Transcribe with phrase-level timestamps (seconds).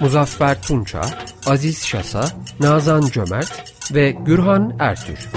[0.00, 1.00] Muzaffer Tunça,
[1.46, 2.24] Aziz Şasa,
[2.60, 5.28] Nazan Cömert ve Gürhan Ertür.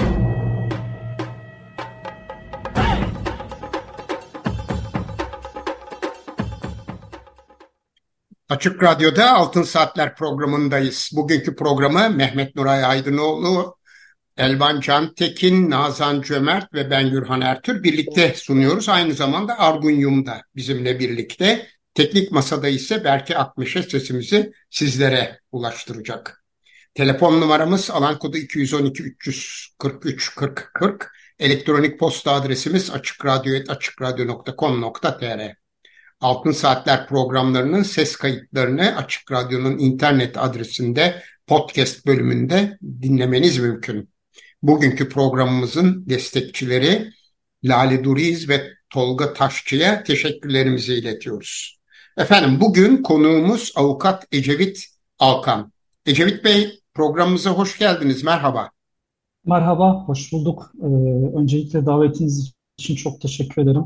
[8.48, 11.10] Açık Radyo'da Altın Saatler programındayız.
[11.16, 13.76] Bugünkü programı Mehmet Nuray Aydınoğlu,
[14.36, 18.88] Elvan Cantekin, Nazan Cömert ve ben Gürhan Ertür birlikte sunuyoruz.
[18.88, 21.73] Aynı zamanda Argun Yum da bizimle birlikte.
[21.94, 26.44] Teknik masada ise Berke Akmeş'e sesimizi sizlere ulaştıracak.
[26.94, 31.10] Telefon numaramız alan kodu 212 343 40 40.
[31.38, 32.90] Elektronik posta adresimiz
[33.68, 35.54] açıkradyo.com.tr
[36.20, 44.10] Altın Saatler programlarının ses kayıtlarını Açık Radyo'nun internet adresinde podcast bölümünde dinlemeniz mümkün.
[44.62, 47.10] Bugünkü programımızın destekçileri
[47.64, 51.83] Lale Duriz ve Tolga Taşçı'ya teşekkürlerimizi iletiyoruz.
[52.16, 54.86] Efendim bugün konuğumuz avukat Ecevit
[55.18, 55.72] Alkan.
[56.06, 58.24] Ecevit Bey programımıza hoş geldiniz.
[58.24, 58.70] Merhaba.
[59.46, 60.72] Merhaba, hoş bulduk.
[60.82, 60.86] Ee,
[61.38, 63.84] öncelikle davetiniz için çok teşekkür ederim.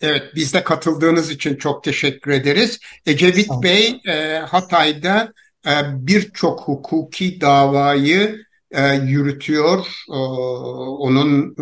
[0.00, 2.78] Evet, biz de katıldığınız için çok teşekkür ederiz.
[3.06, 5.32] Ecevit Bey e, Hatay'da
[5.66, 5.70] e,
[6.06, 9.86] birçok hukuki davayı e, yürütüyor.
[10.08, 10.16] E,
[10.98, 11.56] onun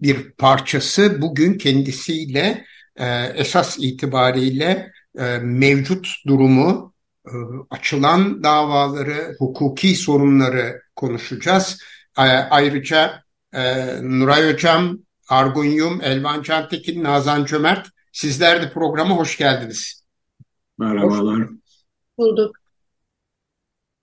[0.00, 2.64] bir parçası bugün kendisiyle
[2.98, 6.94] e, esas itibariyle e, mevcut durumu,
[7.26, 7.32] e,
[7.70, 11.82] açılan davaları, hukuki sorunları konuşacağız.
[12.18, 13.22] E, ayrıca
[13.52, 14.98] e, Nuray Hocam,
[15.28, 20.04] Argun Yum, Elvan Cantekin, Nazan Cömert sizler de programa hoş geldiniz.
[20.78, 21.40] Merhabalar.
[21.40, 21.48] Hoş
[22.18, 22.56] bulduk.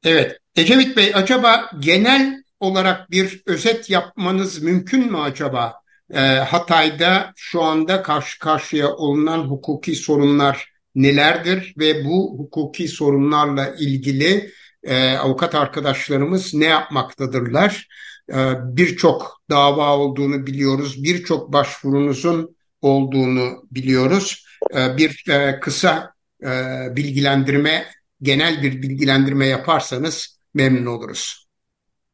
[0.04, 5.74] Evet, Ecevit Bey acaba genel olarak bir özet yapmanız mümkün mü acaba?
[6.14, 14.52] E, Hatay'da şu anda karşı karşıya olunan hukuki sorunlar nelerdir ve bu hukuki sorunlarla ilgili
[14.84, 17.88] e, avukat arkadaşlarımız ne yapmaktadırlar?
[18.34, 24.46] E, birçok dava olduğunu biliyoruz, birçok başvurunuzun olduğunu biliyoruz.
[24.76, 26.48] E, bir e, kısa e,
[26.96, 27.86] bilgilendirme,
[28.22, 31.48] genel bir bilgilendirme yaparsanız memnun oluruz.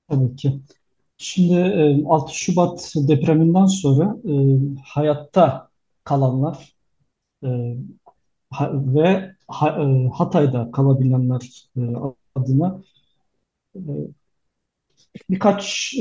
[0.10, 0.62] Tabii ki.
[1.22, 1.56] Şimdi
[2.10, 4.34] 6 e, Şubat depreminden sonra e,
[4.84, 5.70] hayatta
[6.04, 6.76] kalanlar
[7.44, 7.50] e,
[8.72, 9.32] ve
[10.14, 11.70] Hatay'da kalabilenler
[12.36, 12.82] adına
[15.30, 15.96] birkaç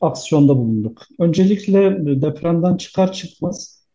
[0.00, 1.02] aksiyonda bulunduk.
[1.18, 3.86] Öncelikle depremden çıkar çıkmaz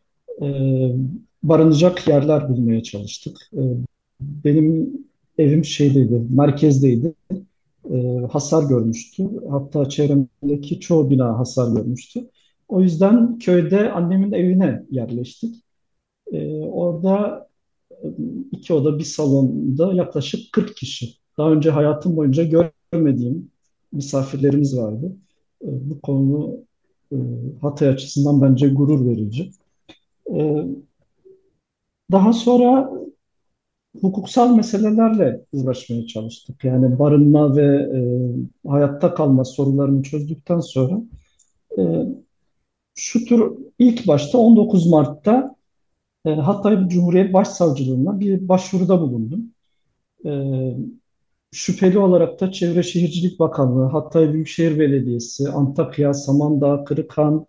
[1.43, 3.51] barınacak yerler bulmaya çalıştık.
[4.21, 4.93] Benim
[5.37, 7.13] evim şeydeydi, merkezdeydi
[7.95, 9.29] e, hasar görmüştü.
[9.49, 12.29] Hatta çevremdeki çoğu bina hasar görmüştü.
[12.67, 15.55] O yüzden köyde annemin evine yerleştik.
[16.31, 17.47] E, orada
[17.91, 18.07] e,
[18.51, 21.09] iki oda bir salonda yaklaşık 40 kişi.
[21.37, 22.43] Daha önce hayatım boyunca
[22.93, 23.51] görmediğim
[23.91, 25.15] misafirlerimiz vardı.
[25.61, 26.57] E, bu konu
[27.11, 27.17] e,
[27.61, 29.51] Hatay açısından bence gurur verici.
[30.35, 30.65] E,
[32.11, 32.91] daha sonra
[34.01, 36.63] hukuksal meselelerle uğraşmaya çalıştık.
[36.63, 37.99] Yani barınma ve e,
[38.69, 41.01] hayatta kalma sorularını çözdükten sonra
[41.77, 41.83] e,
[42.95, 45.55] şu tür ilk başta 19 Mart'ta
[46.25, 49.45] e, Hatay Cumhuriyet Başsavcılığına bir başvuruda bulundum.
[50.25, 50.31] E,
[51.51, 57.45] şüpheli olarak da Çevre Şehircilik Bakanlığı, Hatay Büyükşehir Belediyesi, Antakya, Samandağ, Kırıkhan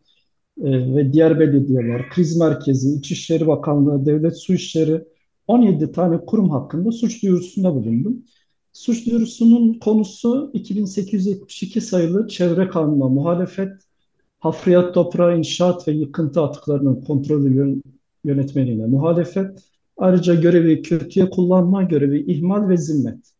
[0.62, 5.04] e, ve diğer belediyeler, Kriz Merkezi, İçişleri Bakanlığı, Devlet Su İşleri
[5.46, 8.25] 17 tane kurum hakkında suç duyurusunda bulundum.
[8.72, 13.72] Suç duyurusunun konusu 2872 sayılı çevre kanuna muhalefet,
[14.38, 17.82] hafriyat toprağı inşaat ve yıkıntı atıklarının kontrolü
[18.25, 19.64] yönetmeliğine muhalefet,
[19.96, 23.32] ayrıca görevi kötüye kullanma, görevi ihmal ve zimmet.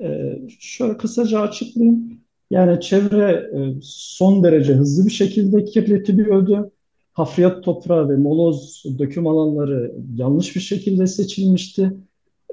[0.00, 2.20] Ee, şöyle kısaca açıklayayım.
[2.50, 6.72] Yani çevre e, son derece hızlı bir şekilde kirletiliyordu
[7.16, 11.92] hafriyat toprağı ve moloz döküm alanları yanlış bir şekilde seçilmişti.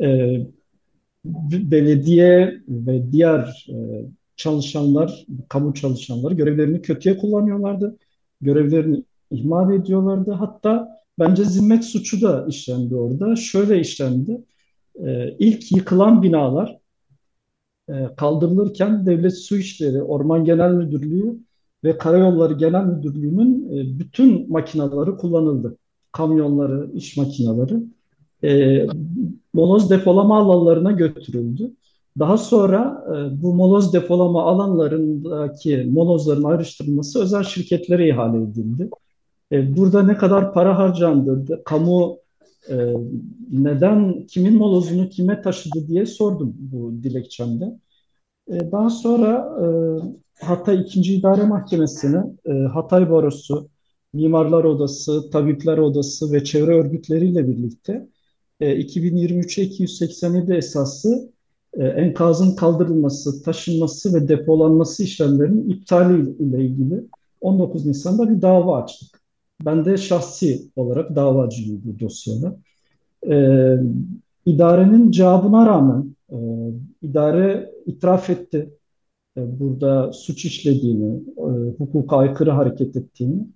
[0.01, 0.39] E,
[1.54, 3.75] belediye ve diğer e,
[4.36, 7.98] çalışanlar, kamu çalışanları görevlerini kötüye kullanıyorlardı.
[8.42, 10.31] Görevlerini ihmal ediyorlardı.
[10.31, 10.89] Hatta
[11.19, 13.36] bence zimmet suçu da işlendi orada.
[13.36, 14.42] Şöyle işlendi.
[15.06, 16.80] E, ilk yıkılan binalar
[17.89, 21.38] e, kaldırılırken Devlet Su İşleri, Orman Genel Müdürlüğü
[21.83, 25.77] ve Karayolları Genel Müdürlüğü'nün e, bütün makinaları kullanıldı.
[26.12, 27.83] Kamyonları, iş makineleri
[28.44, 28.88] e,
[29.53, 31.71] moloz depolama alanlarına götürüldü.
[32.19, 38.89] Daha sonra e, bu moloz depolama alanlarındaki molozların ayrıştırılması özel şirketlere ihale edildi.
[39.51, 42.18] E, burada ne kadar para harcandı, kamu
[42.69, 42.94] e,
[43.51, 47.79] neden, kimin molozunu kime taşıdı diye sordum bu dilekçemde.
[48.47, 49.65] E, daha sonra e,
[50.44, 51.13] Hatay 2.
[51.13, 53.69] İdare Mahkemesi'ne e, Hatay Barosu,
[54.13, 58.07] Mimarlar Odası, Tabipler Odası ve çevre örgütleriyle birlikte
[58.60, 61.30] e, 2023'e 287 esaslı
[61.74, 67.04] e, enkazın kaldırılması, taşınması ve depolanması işlemlerinin iptali ile ilgili
[67.42, 69.22] 19 Nisan'da bir dava açtık.
[69.66, 72.57] Ben de şahsi olarak davacıyım bu dosyada.
[73.30, 73.36] E,
[74.46, 76.38] idarenin cevabına rağmen e,
[77.01, 78.69] idare itiraf etti.
[79.38, 83.47] E, burada suç işlediğini, e, hukuka aykırı hareket ettiğini.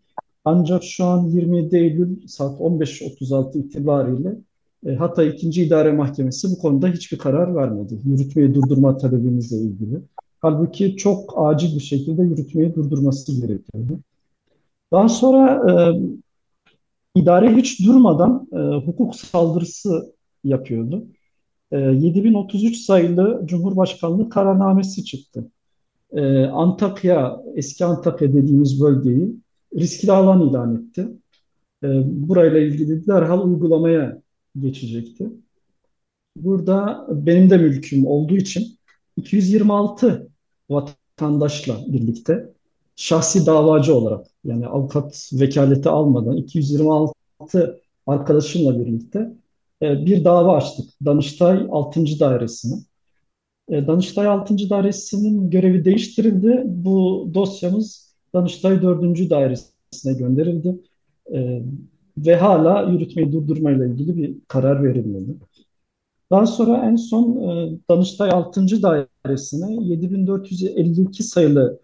[0.45, 4.35] Ancak şu an 27 Eylül saat 15.36 itibariyle
[4.85, 5.63] e, Hatay 2.
[5.63, 7.99] İdare Mahkemesi bu konuda hiçbir karar vermedi.
[8.05, 10.01] Yürütmeyi durdurma talebimizle ilgili.
[10.39, 13.99] Halbuki çok acil bir şekilde yürütmeyi durdurması gerekiyordu.
[14.91, 15.73] Daha sonra e,
[17.19, 20.13] idare hiç durmadan e, hukuk saldırısı
[20.43, 21.05] yapıyordu.
[21.71, 25.51] E, 7033 sayılı Cumhurbaşkanlığı kararnamesi çıktı.
[26.11, 29.35] E, Antakya, eski Antakya dediğimiz bölgeyi
[29.75, 31.07] riskli alan ilan etti.
[31.83, 34.21] E, burayla ilgili derhal uygulamaya
[34.59, 35.29] geçecekti.
[36.35, 38.77] Burada benim de mülküm olduğu için
[39.17, 40.27] 226
[40.69, 42.53] vatandaşla birlikte
[42.95, 49.33] şahsi davacı olarak yani avukat vekaleti almadan 226 arkadaşımla birlikte
[49.81, 52.19] e, bir dava açtık Danıştay 6.
[52.19, 52.75] Dairesi'ne.
[53.69, 54.69] E, Danıştay 6.
[54.69, 56.63] Dairesi'nin görevi değiştirildi.
[56.65, 59.29] Bu dosyamız Danıştay 4.
[59.29, 60.75] Dairesi'ne gönderildi.
[61.33, 61.61] E,
[62.17, 65.35] ve hala yürütmeyi durdurmayla ilgili bir karar verilmedi.
[66.31, 67.39] Daha sonra en son
[67.89, 68.81] Danıştay 6.
[68.81, 71.79] Dairesi'ne 7452 sayılı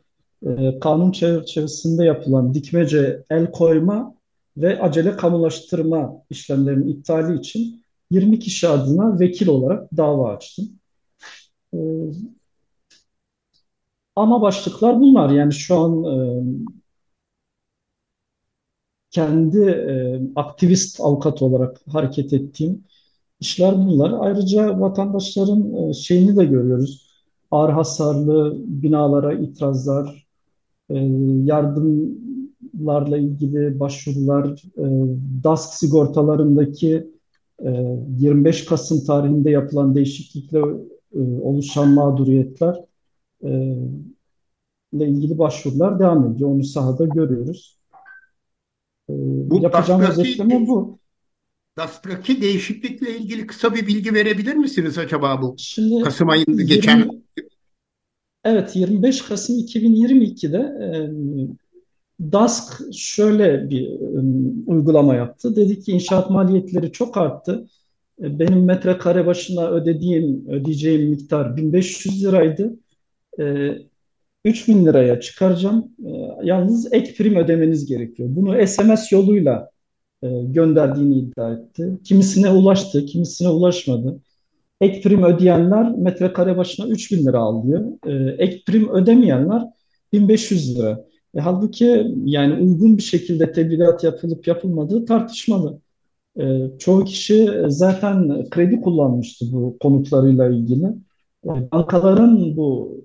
[0.81, 4.15] kanun çerçevesinde yapılan dikmece el koyma
[4.57, 10.69] ve acele kamulaştırma işlemlerinin iptali için 20 kişi adına vekil olarak dava açtım.
[11.73, 12.33] Ee,
[14.15, 15.29] ama başlıklar bunlar.
[15.29, 16.43] Yani şu an e,
[19.11, 22.83] kendi e, aktivist avukat olarak hareket ettiğim
[23.39, 24.13] işler bunlar.
[24.19, 27.09] Ayrıca vatandaşların e, şeyini de görüyoruz.
[27.51, 30.27] Ağır hasarlı binalara itirazlar,
[30.89, 30.95] e,
[31.43, 34.83] yardımlarla ilgili başvurular, e,
[35.43, 37.11] DASK sigortalarındaki
[37.65, 37.69] e,
[38.19, 40.61] 25 Kasım tarihinde yapılan değişiklikle
[41.13, 42.75] e, oluşan mağduriyetler
[43.43, 43.49] e,
[44.93, 46.49] ile ilgili başvurular devam ediyor.
[46.49, 47.77] Onu sahada görüyoruz.
[49.09, 49.13] E,
[49.49, 50.99] bu yapacağım özetleme bu.
[51.77, 55.55] DAS'taki değişiklikle ilgili kısa bir bilgi verebilir misiniz acaba bu?
[55.57, 57.23] Şimdi Kasım ayında 20, geçen
[58.43, 60.89] Evet 25 Kasım 2022'de e,
[62.31, 64.19] DASK şöyle bir e,
[64.65, 65.55] uygulama yaptı.
[65.55, 67.67] Dedi ki inşaat maliyetleri çok arttı.
[68.21, 72.73] E, benim metrekare başına ödediğim, ödeyeceğim miktar 1500 liraydı.
[73.39, 73.71] E,
[74.45, 75.91] 3000 liraya çıkaracağım.
[76.05, 76.11] E,
[76.43, 78.29] yalnız ek prim ödemeniz gerekiyor.
[78.31, 79.69] Bunu SMS yoluyla
[80.23, 81.99] e, gönderdiğini iddia etti.
[82.03, 84.19] Kimisine ulaştı, kimisine ulaşmadı.
[84.81, 87.81] Ek prim ödeyenler metrekare başına 3000 lira alıyor.
[88.05, 89.63] E, ek prim ödemeyenler
[90.13, 91.05] 1500 lira.
[91.35, 95.79] E, halbuki yani uygun bir şekilde tebligat yapılıp yapılmadığı tartışmalı.
[96.39, 100.85] E, çoğu kişi zaten kredi kullanmıştı bu konutlarıyla ilgili.
[101.45, 102.97] E, bankaların bu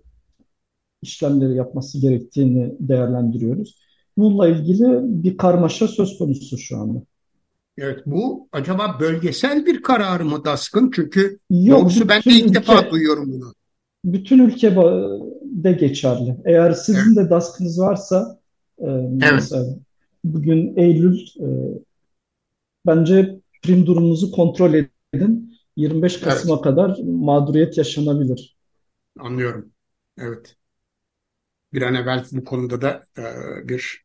[1.02, 3.78] işlemleri yapması gerektiğini değerlendiriyoruz.
[4.16, 7.02] Bununla ilgili bir karmaşa söz konusu şu anda.
[7.78, 10.90] Evet bu acaba bölgesel bir karar mı DASK'ın?
[10.94, 13.52] Çünkü Yok, doğrusu ben de ilk ülke, defa duyuyorum bunu.
[14.04, 16.36] Bütün ülkede geçerli.
[16.44, 17.26] Eğer sizin evet.
[17.26, 18.38] de DASK'ınız varsa
[18.78, 19.64] e, mesela
[20.24, 21.46] bugün Eylül e,
[22.86, 24.74] bence prim durumunuzu kontrol
[25.14, 25.58] edin.
[25.76, 26.64] 25 Kasım'a evet.
[26.64, 28.56] kadar mağduriyet yaşanabilir.
[29.18, 29.72] Anlıyorum.
[30.18, 30.56] Evet.
[31.72, 33.24] Bir an evvel bu konuda da e,
[33.68, 34.04] bir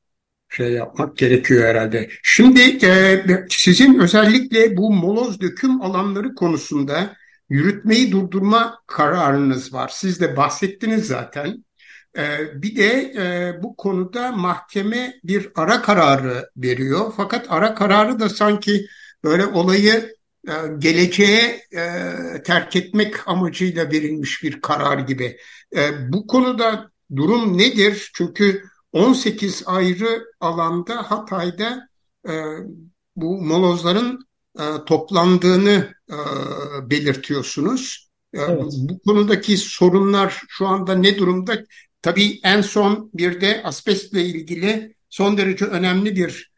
[0.49, 2.09] şey yapmak gerekiyor herhalde.
[2.23, 7.15] Şimdi e, sizin özellikle bu moloz döküm alanları konusunda
[7.49, 9.91] yürütmeyi durdurma kararınız var.
[9.93, 11.65] Siz de bahsettiniz zaten.
[12.17, 17.13] E, bir de e, bu konuda mahkeme bir ara kararı veriyor.
[17.17, 18.87] Fakat ara kararı da sanki
[19.23, 20.15] böyle olayı
[20.47, 21.83] e, geleceğe e,
[22.43, 25.37] terk etmek amacıyla verilmiş bir karar gibi.
[26.09, 28.11] Bu konuda durum nedir?
[28.15, 31.87] Çünkü 18 ayrı alanda Hatay'da
[33.15, 34.27] bu molozların
[34.85, 35.93] toplandığını
[36.89, 38.09] belirtiyorsunuz.
[38.33, 38.73] Evet.
[38.77, 41.53] Bu konudaki sorunlar şu anda ne durumda?
[42.03, 46.51] Tabii en son bir de asbestle ilgili son derece önemli bir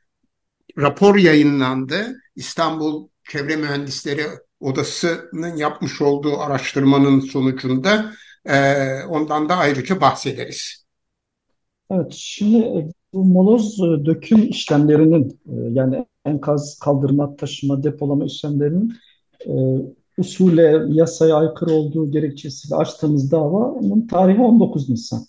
[0.77, 2.21] rapor yayınlandı.
[2.35, 4.23] İstanbul Çevre Mühendisleri
[4.59, 8.11] Odası'nın yapmış olduğu araştırmanın sonucunda
[8.45, 10.85] e, ondan da ayrıca bahsederiz.
[11.91, 18.93] Evet, şimdi e, bu moloz e, döküm işlemlerinin e, yani enkaz kaldırma, taşıma, depolama işlemlerinin
[20.17, 25.25] usule, yasaya aykırı olduğu gerekçesiyle açtığımız davanın tarihi 19 Nisan.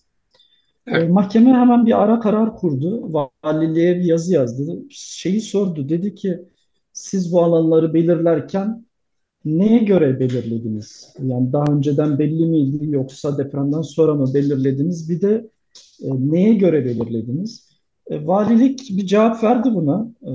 [0.87, 1.11] Evet.
[1.11, 3.13] Mahkeme hemen bir ara karar kurdu.
[3.45, 4.83] Valiliğe bir yazı yazdı.
[4.91, 5.89] Şeyi sordu.
[5.89, 6.39] Dedi ki
[6.93, 8.85] siz bu alanları belirlerken
[9.45, 11.15] neye göre belirlediniz?
[11.23, 15.11] Yani daha önceden belli miydi yoksa depremden sonra mı belirlediniz?
[15.11, 15.51] Bir de
[16.03, 17.69] e, neye göre belirlediniz?
[18.11, 20.09] E, valilik bir cevap verdi buna.
[20.23, 20.33] E,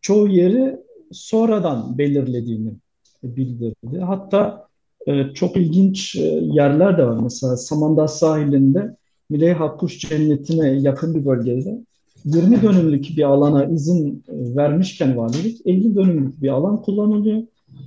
[0.00, 0.76] çoğu yeri
[1.12, 2.74] sonradan belirlediğini
[3.22, 3.98] bildirdi.
[4.00, 4.68] Hatta
[5.06, 7.18] e, çok ilginç e, yerler de var.
[7.22, 8.96] Mesela Samandağ sahilinde
[9.32, 11.78] Mileyha Kuş Cenneti'ne yakın bir bölgede
[12.24, 17.42] 20 dönümlük bir alana izin e, vermişken valilik 50 dönümlük bir alan kullanılıyor.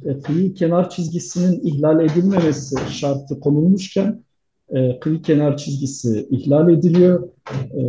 [0.05, 4.23] E, kıyı kenar çizgisinin ihlal edilmemesi şartı konulmuşken
[4.69, 7.29] e, kıyı kenar çizgisi ihlal ediliyor.
[7.51, 7.81] E,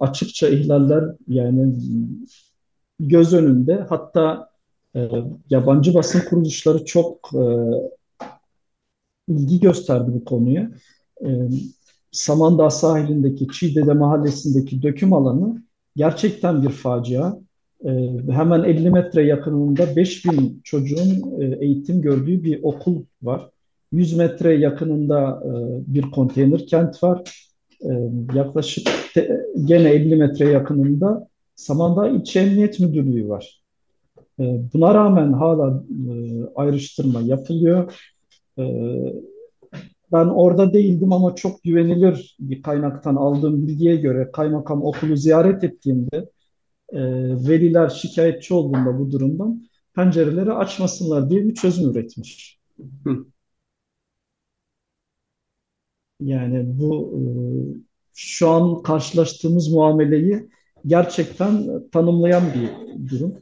[0.00, 1.72] açıkça ihlaller yani
[3.00, 4.50] göz önünde hatta
[4.96, 5.08] e,
[5.50, 7.42] yabancı basın kuruluşları çok e,
[9.28, 10.70] ilgi gösterdi bu konuya.
[11.24, 11.28] E,
[12.12, 15.62] Samandağ sahilindeki Çiğdede mahallesindeki döküm alanı
[15.96, 17.36] gerçekten bir facia.
[17.84, 17.90] E,
[18.30, 23.50] hemen 50 metre yakınında 5000 çocuğun e, eğitim gördüğü bir okul var.
[23.92, 25.50] 100 metre yakınında e,
[25.94, 27.48] bir konteyner kent var.
[27.82, 27.90] E,
[28.34, 33.62] yaklaşık te, gene 50 metre yakınında Samandağ İlçe Emniyet Müdürlüğü var.
[34.40, 36.14] E, buna rağmen hala e,
[36.54, 37.94] ayrıştırma yapılıyor.
[38.58, 38.64] E,
[40.12, 46.30] ben orada değildim ama çok güvenilir bir kaynaktan aldığım bilgiye göre kaymakam okulu ziyaret ettiğimde
[46.92, 47.00] e,
[47.48, 52.58] veliler şikayetçi olduğunda bu durumdan pencereleri açmasınlar diye bir çözüm üretmiş.
[53.04, 53.26] Hı.
[56.20, 57.22] Yani bu e,
[58.14, 60.48] şu an karşılaştığımız muameleyi
[60.86, 62.70] gerçekten tanımlayan bir
[63.10, 63.34] durum.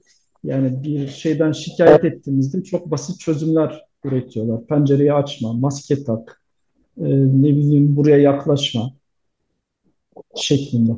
[0.44, 4.66] Yani bir şeyden şikayet ettiğimizde çok basit çözümler üretiyorlar.
[4.66, 6.42] Pencereyi açma, maske tak,
[6.98, 7.04] e,
[7.42, 8.92] ne bileyim buraya yaklaşma
[10.36, 10.92] şeklinde.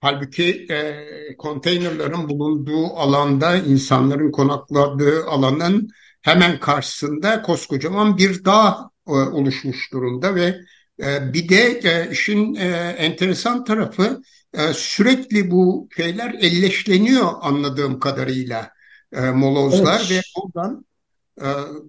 [0.00, 1.06] Halbuki e,
[1.38, 5.88] konteynerların bulunduğu alanda, insanların konakladığı alanın
[6.22, 10.56] hemen karşısında koskocaman bir dağ e, oluşmuş durumda ve
[11.02, 12.66] e, bir de e, işin e,
[12.98, 14.22] enteresan tarafı
[14.54, 18.70] e, sürekli bu şeyler elleşleniyor anladığım kadarıyla
[19.12, 20.10] e, molozlar evet.
[20.10, 20.97] ve oradan e,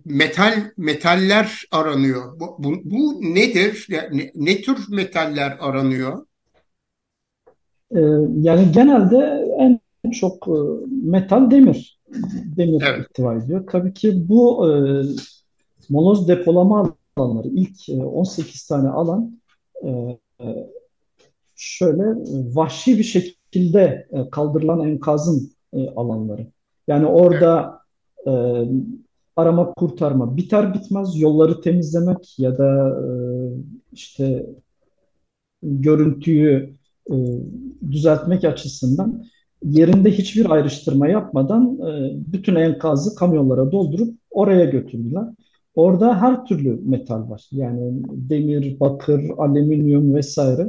[0.05, 2.39] metal metaller aranıyor.
[2.39, 3.87] Bu, bu, bu nedir?
[3.89, 6.25] Ne, ne tür metaller aranıyor?
[7.95, 7.99] Ee,
[8.41, 9.79] yani genelde en
[10.11, 10.57] çok e,
[11.03, 11.99] metal demir.
[12.57, 13.05] Demir evet.
[13.09, 13.67] ihtiva ediyor.
[13.71, 14.73] Tabii ki bu e,
[15.89, 19.39] moloz depolama alanları ilk 18 tane alan
[21.55, 22.03] şöyle
[22.55, 25.51] vahşi bir şekilde kaldırılan enkazın
[25.95, 26.47] alanları.
[26.87, 27.79] Yani orada
[28.25, 29.08] evet
[29.39, 33.11] arama kurtarma biter bitmez yolları temizlemek ya da e,
[33.93, 34.45] işte
[35.63, 36.73] görüntüyü
[37.11, 37.15] e,
[37.91, 39.23] düzeltmek açısından
[39.63, 45.23] yerinde hiçbir ayrıştırma yapmadan e, bütün enkazı kamyonlara doldurup oraya götürdüler.
[45.75, 47.47] Orada her türlü metal var.
[47.51, 50.67] Yani demir, bakır, alüminyum vesaire.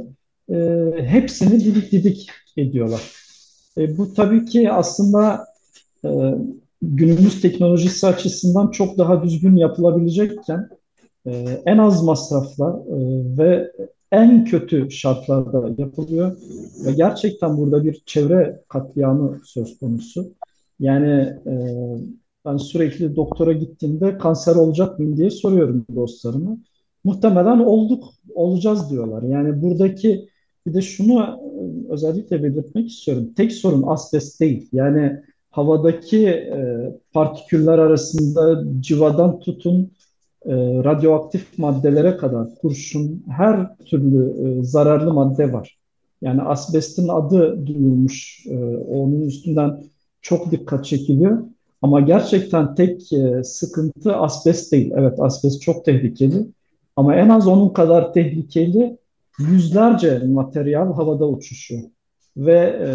[0.49, 0.57] E,
[0.97, 3.01] hepsini didik didik ediyorlar.
[3.77, 5.45] E, bu tabii ki aslında
[6.05, 6.09] e,
[6.81, 10.69] günümüz teknolojisi açısından çok daha düzgün yapılabilecekken
[11.25, 11.31] e,
[11.65, 12.97] en az masrafla e,
[13.37, 13.71] ve
[14.11, 16.37] en kötü şartlarda yapılıyor
[16.85, 20.33] ve gerçekten burada bir çevre katliamı söz konusu.
[20.79, 21.11] Yani
[21.45, 21.53] e,
[22.45, 26.57] ben sürekli doktora gittiğimde kanser olacak mıyım diye soruyorum dostlarıma.
[27.03, 28.03] Muhtemelen olduk,
[28.35, 29.23] olacağız diyorlar.
[29.23, 30.29] Yani buradaki
[30.67, 33.33] bir de şunu e, özellikle belirtmek istiyorum.
[33.37, 34.69] Tek sorun asbest değil.
[34.73, 35.21] Yani
[35.51, 39.91] havadaki e, partiküller arasında civadan tutun
[40.45, 40.53] e,
[40.83, 45.77] radyoaktif maddelere kadar kurşun her türlü e, zararlı madde var.
[46.21, 49.83] Yani asbestin adı duyulmuş, e, onun üstünden
[50.21, 51.41] çok dikkat çekiliyor.
[51.81, 54.91] Ama gerçekten tek e, sıkıntı asbest değil.
[54.95, 56.47] Evet asbest çok tehlikeli.
[56.95, 58.97] Ama en az onun kadar tehlikeli
[59.39, 61.81] yüzlerce materyal havada uçuşuyor.
[62.37, 62.89] Ve e,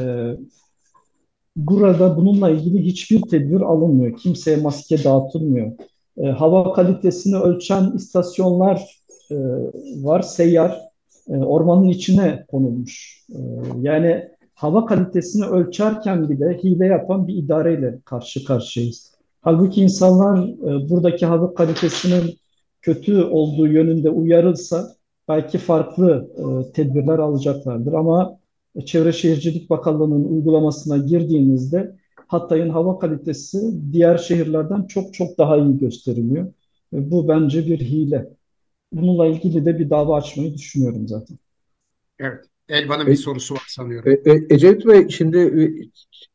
[1.56, 4.16] burada bununla ilgili hiçbir tedbir alınmıyor.
[4.16, 5.72] Kimseye maske dağıtılmıyor.
[6.18, 9.36] E, hava kalitesini ölçen istasyonlar e,
[10.02, 10.80] var, seyyar.
[11.28, 13.24] E, ormanın içine konulmuş.
[13.30, 13.38] E,
[13.80, 19.16] yani hava kalitesini ölçerken bile hile yapan bir idareyle karşı karşıyayız.
[19.42, 22.38] Halbuki insanlar e, buradaki hava kalitesinin
[22.82, 24.88] kötü olduğu yönünde uyarılsa
[25.28, 27.92] belki farklı e, tedbirler alacaklardır.
[27.92, 28.38] Ama
[28.84, 31.96] Çevre Şehircilik Bakanlığı'nın uygulamasına girdiğinizde
[32.28, 33.58] Hatay'ın hava kalitesi
[33.92, 36.52] diğer şehirlerden çok çok daha iyi gösteriliyor.
[36.92, 38.28] Bu bence bir hile.
[38.92, 41.38] Bununla ilgili de bir dava açmayı düşünüyorum zaten.
[42.18, 42.50] Evet.
[42.68, 44.12] Elvan'ın bir e, sorusu var sanıyorum.
[44.12, 45.62] E, e, Ecevit Bey şimdi e,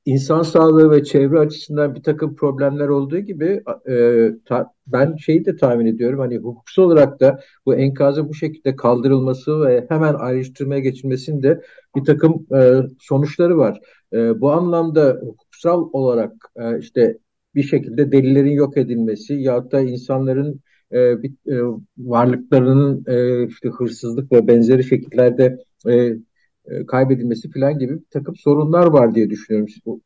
[0.05, 5.55] insan sağlığı ve çevre açısından bir takım problemler olduğu gibi e, ta, ben şeyi de
[5.55, 11.43] tahmin ediyorum hani hukuksal olarak da bu enkazın bu şekilde kaldırılması ve hemen ayrıştırmaya geçilmesinin
[11.43, 11.61] de
[11.95, 13.79] bir takım e, sonuçları var.
[14.13, 17.17] E, bu anlamda hukuksal olarak e, işte
[17.55, 20.61] bir şekilde delillerin yok edilmesi ya da insanların
[20.91, 25.57] e, bir, e, varlıklarının e, işte hırsızlık ve benzeri şekillerde
[25.87, 25.93] e,
[26.65, 29.73] e, kaybedilmesi falan gibi bir takım sorunlar var diye düşünüyorum.
[29.85, 30.01] Bu,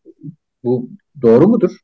[0.63, 0.89] bu
[1.21, 1.77] doğru mudur?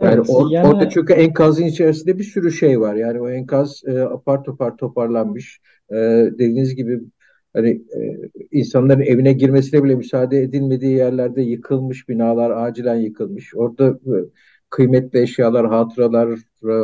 [0.00, 2.94] Yani, evet, or, yani orada çünkü enkazın içerisinde bir sürü şey var.
[2.94, 5.60] Yani o enkaz e, apar topar toparlanmış.
[5.90, 5.96] E,
[6.32, 7.00] dediğiniz gibi
[7.52, 8.00] hani e,
[8.50, 13.54] insanların evine girmesine bile müsaade edilmediği yerlerde yıkılmış binalar acilen yıkılmış.
[13.54, 14.14] Orada e,
[14.70, 16.38] kıymetli eşyalar, hatıralar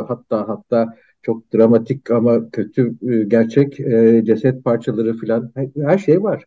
[0.07, 0.93] hatta hatta
[1.27, 6.43] çok dramatik ama kötü e, gerçek e, ceset parçaları falan her şey var.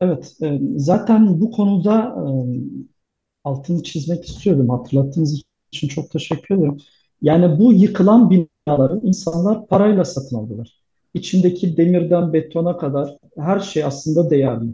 [0.00, 2.16] Evet, e, zaten bu konuda
[3.44, 4.68] altını çizmek istiyorum.
[4.68, 6.76] Hatırlattığınız için çok teşekkür ederim.
[7.22, 10.80] Yani bu yıkılan binaları insanlar parayla satın aldılar.
[11.14, 14.70] İçindeki demirden betona kadar her şey aslında değerli.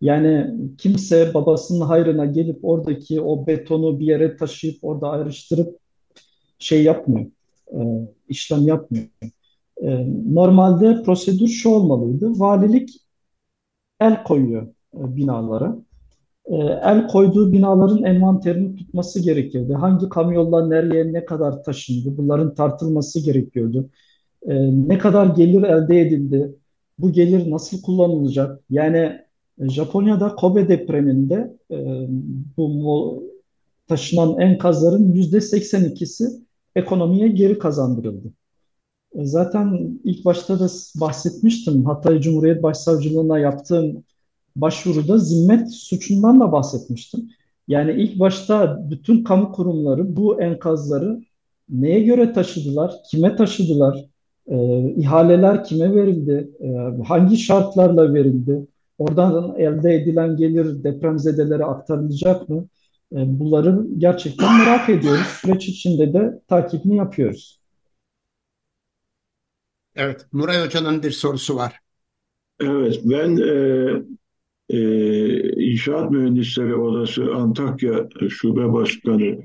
[0.00, 5.78] Yani kimse babasının hayrına gelip oradaki o betonu bir yere taşıyıp orada ayrıştırıp
[6.58, 7.26] şey yapmıyor,
[7.72, 9.06] e, işlem yapmıyor.
[9.82, 12.40] E, normalde prosedür şu olmalıydı.
[12.40, 12.90] Valilik
[14.00, 14.62] el koyuyor
[14.94, 15.76] e, binalara.
[16.44, 19.74] E, el koyduğu binaların envanterini tutması gerekirdi.
[19.74, 23.88] Hangi kamyonla nereye ne kadar taşındı bunların tartılması gerekiyordu.
[24.46, 24.54] E,
[24.88, 26.54] ne kadar gelir elde edildi,
[26.98, 28.60] bu gelir nasıl kullanılacak?
[28.70, 29.12] Yani
[29.60, 31.56] Japonya'da Kobe depreminde
[32.56, 33.22] bu
[33.88, 36.47] taşınan enkazların yüzde 82'si
[36.78, 38.28] ekonomiye geri kazandırıldı.
[39.14, 40.66] Zaten ilk başta da
[41.00, 41.84] bahsetmiştim.
[41.84, 44.04] Hatay Cumhuriyet Başsavcılığına yaptığım
[44.56, 47.28] başvuruda zimmet suçundan da bahsetmiştim.
[47.68, 51.20] Yani ilk başta bütün kamu kurumları bu enkazları
[51.68, 54.04] neye göre taşıdılar, kime taşıdılar,
[54.46, 56.68] e, ihaleler kime verildi, e,
[57.04, 58.66] hangi şartlarla verildi,
[58.98, 62.66] oradan elde edilen gelir depremzedelere aktarılacak mı?
[63.12, 65.26] E, bunları gerçekten merak ediyoruz.
[65.26, 67.60] Süreç içinde de takibini yapıyoruz.
[69.94, 71.80] Evet, Nuray Hoca'nın bir sorusu var.
[72.60, 73.92] Evet, ben e,
[74.68, 79.38] e, İnşaat Mühendisleri Odası Antakya Şube Başkanı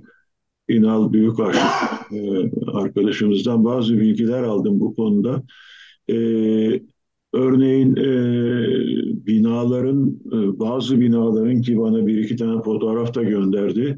[0.68, 1.56] İnal Büyükaş
[2.12, 5.44] e, arkadaşımızdan bazı bilgiler aldım bu konuda.
[6.10, 6.16] E,
[7.34, 8.08] örneğin e,
[9.28, 13.96] binaların, e, bazı binaların ki bana bir iki tane fotoğraf da gönderdi.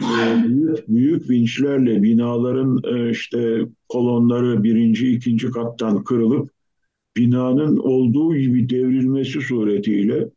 [0.00, 6.50] E, büyük, büyük vinçlerle binaların e, işte kolonları birinci, ikinci kattan kırılıp
[7.16, 10.28] binanın olduğu gibi devrilmesi suretiyle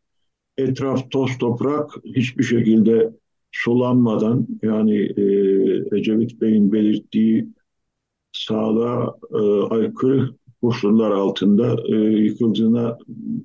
[0.58, 3.12] etraf toz toprak hiçbir şekilde
[3.52, 5.24] sulanmadan yani e,
[5.96, 7.48] Ecevit Bey'in belirttiği
[8.32, 9.38] sağlığa e,
[9.74, 12.98] aykırı koşullar altında e, yıkıldığına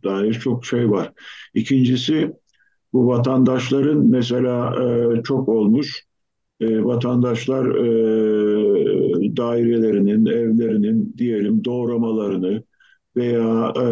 [0.03, 1.13] dair çok şey var.
[1.53, 2.33] İkincisi
[2.93, 6.05] bu vatandaşların mesela e, çok olmuş
[6.59, 12.63] e, vatandaşlar e, dairelerinin, evlerinin diyelim doğramalarını
[13.15, 13.85] veya e,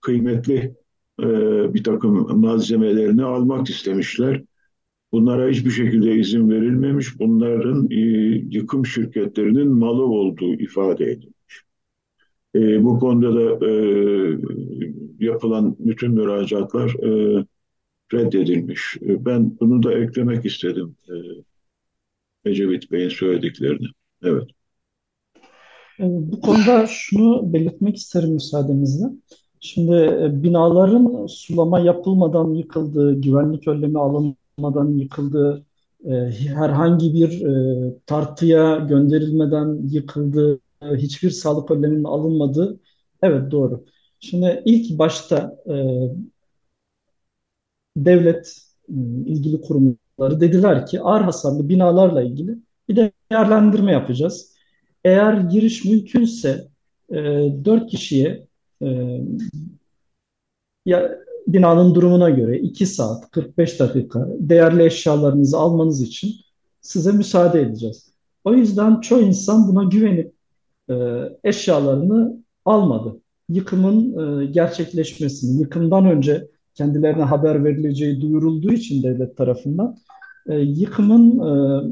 [0.00, 0.74] kıymetli
[1.22, 1.26] e,
[1.74, 4.42] bir takım malzemelerini almak istemişler.
[5.12, 7.18] Bunlara hiçbir şekilde izin verilmemiş.
[7.20, 7.96] Bunların e,
[8.50, 11.37] yıkım şirketlerinin malı olduğu ifade edilmiş.
[12.54, 13.72] E, bu konuda da e,
[15.18, 17.44] yapılan bütün müracaatlar e,
[18.12, 18.96] reddedilmiş.
[19.02, 21.14] E, ben bunu da eklemek istedim e,
[22.50, 23.86] Ecevit Bey'in söylediklerini.
[24.22, 24.48] Evet.
[26.00, 29.06] E, bu konuda şunu belirtmek isterim müsaadenizle.
[29.60, 35.64] Şimdi e, binaların sulama yapılmadan yıkıldığı, güvenlik önlemi alınmadan almadan yıkıldı,
[36.04, 36.12] e,
[36.54, 42.80] herhangi bir e, tartıya gönderilmeden yıkıldı, e, hiçbir sağlık önleminin alınmadığı.
[43.22, 43.84] Evet doğru.
[44.20, 45.74] Şimdi ilk başta e,
[47.96, 48.94] devlet e,
[49.26, 54.54] ilgili kurumları dediler ki ağır hasarlı binalarla ilgili bir değerlendirme yapacağız.
[55.04, 56.68] Eğer giriş mümkünse
[57.10, 57.14] e,
[57.64, 58.46] 4 kişiye
[58.82, 59.20] e,
[60.86, 66.34] ya binanın durumuna göre 2 saat 45 dakika değerli eşyalarınızı almanız için
[66.80, 68.12] size müsaade edeceğiz.
[68.44, 70.37] O yüzden çoğu insan buna güvenip
[70.90, 70.94] e,
[71.44, 73.20] eşyalarını almadı.
[73.48, 79.96] Yıkımın e, gerçekleşmesini, yıkımdan önce kendilerine haber verileceği duyurulduğu için devlet tarafından
[80.48, 81.82] e, yıkımın e,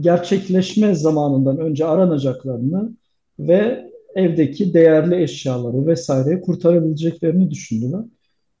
[0.00, 2.92] gerçekleşme zamanından önce aranacaklarını
[3.38, 8.00] ve evdeki değerli eşyaları vesaireyi kurtarabileceklerini düşündüler.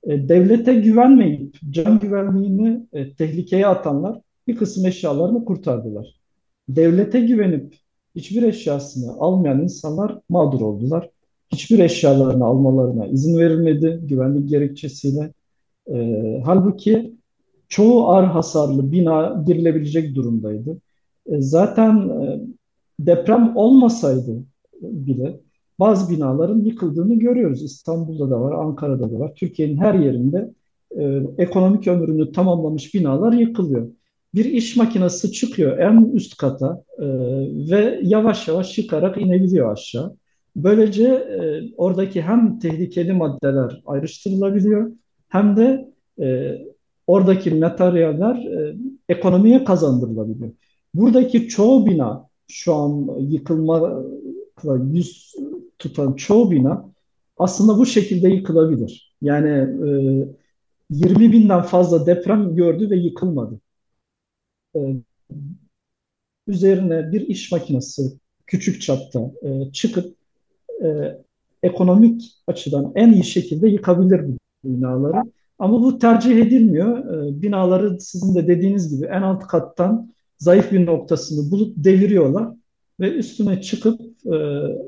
[0.06, 2.86] Devlete güvenmeyip can güvenliğini
[3.18, 6.20] tehlikeye atanlar bir kısım eşyalarını kurtardılar.
[6.68, 7.74] Devlete güvenip
[8.16, 11.10] hiçbir eşyasını almayan insanlar mağdur oldular.
[11.52, 15.32] Hiçbir eşyalarını almalarına izin verilmedi güvenlik gerekçesiyle.
[15.92, 17.14] E, halbuki
[17.68, 20.78] çoğu ağır hasarlı bina girilebilecek durumdaydı.
[21.26, 22.40] E, zaten e,
[23.00, 24.42] deprem olmasaydı
[24.82, 25.40] bile
[25.80, 27.62] bazı binaların yıkıldığını görüyoruz.
[27.62, 29.32] İstanbul'da da var, Ankara'da da var.
[29.34, 30.50] Türkiye'nin her yerinde
[30.98, 33.88] e, ekonomik ömrünü tamamlamış binalar yıkılıyor.
[34.34, 37.06] Bir iş makinesi çıkıyor en üst kata e,
[37.70, 40.16] ve yavaş yavaş çıkarak inebiliyor aşağı.
[40.56, 44.92] Böylece e, oradaki hem tehlikeli maddeler ayrıştırılabiliyor
[45.28, 46.58] hem de e,
[47.06, 48.76] oradaki materyaller e,
[49.08, 50.50] ekonomiye kazandırılabiliyor.
[50.94, 54.02] Buradaki çoğu bina şu an yıkılma
[54.92, 55.34] yüz
[55.78, 56.90] tutan çoğu bina
[57.38, 59.14] aslında bu şekilde yıkılabilir.
[59.22, 59.48] Yani
[59.88, 59.90] e,
[60.90, 63.60] 20 binden fazla deprem gördü ve yıkılmadı.
[64.76, 64.80] E,
[66.46, 68.02] üzerine bir iş makinesi
[68.46, 70.16] küçük çapta e, çıkıp
[70.84, 71.18] e,
[71.62, 75.22] ekonomik açıdan en iyi şekilde yıkabilir bu binaları.
[75.58, 77.04] Ama bu tercih edilmiyor.
[77.42, 82.48] Binaları sizin de dediğiniz gibi en alt kattan zayıf bir noktasını bulup deviriyorlar
[83.00, 84.00] ve üstüne çıkıp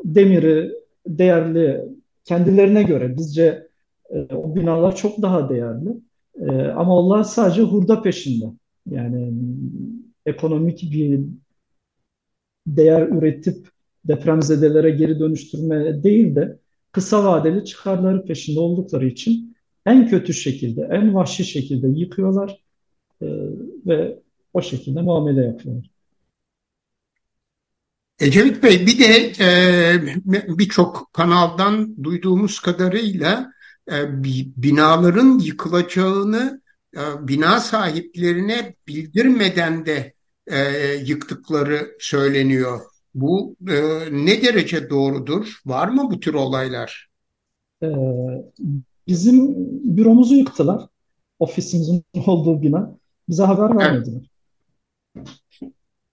[0.04, 0.72] demiri
[1.06, 1.84] değerli
[2.24, 3.68] kendilerine göre bizce
[4.34, 5.90] o binalar çok daha değerli.
[6.76, 8.44] Ama onlar sadece hurda peşinde.
[8.90, 9.32] Yani
[10.26, 11.20] ekonomik bir
[12.66, 13.68] değer üretip
[14.04, 16.58] depremzedelere geri dönüştürme değil de
[16.92, 22.62] kısa vadeli çıkarları peşinde oldukları için en kötü şekilde, en vahşi şekilde yıkıyorlar
[23.22, 23.26] e,
[23.86, 24.18] ve
[24.54, 25.90] o şekilde muamele yapıyorlar.
[28.20, 33.52] Ecevit Bey bir de e, birçok kanaldan duyduğumuz kadarıyla
[33.92, 34.22] e,
[34.56, 36.61] binaların yıkılacağını
[37.20, 40.14] bina sahiplerine bildirmeden de
[40.46, 40.58] e,
[40.94, 42.80] yıktıkları söyleniyor.
[43.14, 43.74] Bu e,
[44.12, 45.60] ne derece doğrudur?
[45.66, 47.08] Var mı bu tür olaylar?
[47.82, 47.88] Ee,
[49.08, 49.54] bizim
[49.96, 50.86] büromuzu yıktılar.
[51.38, 52.96] Ofisimizin olduğu bina.
[53.28, 54.16] Bize haber vermediler.
[54.16, 54.32] Evet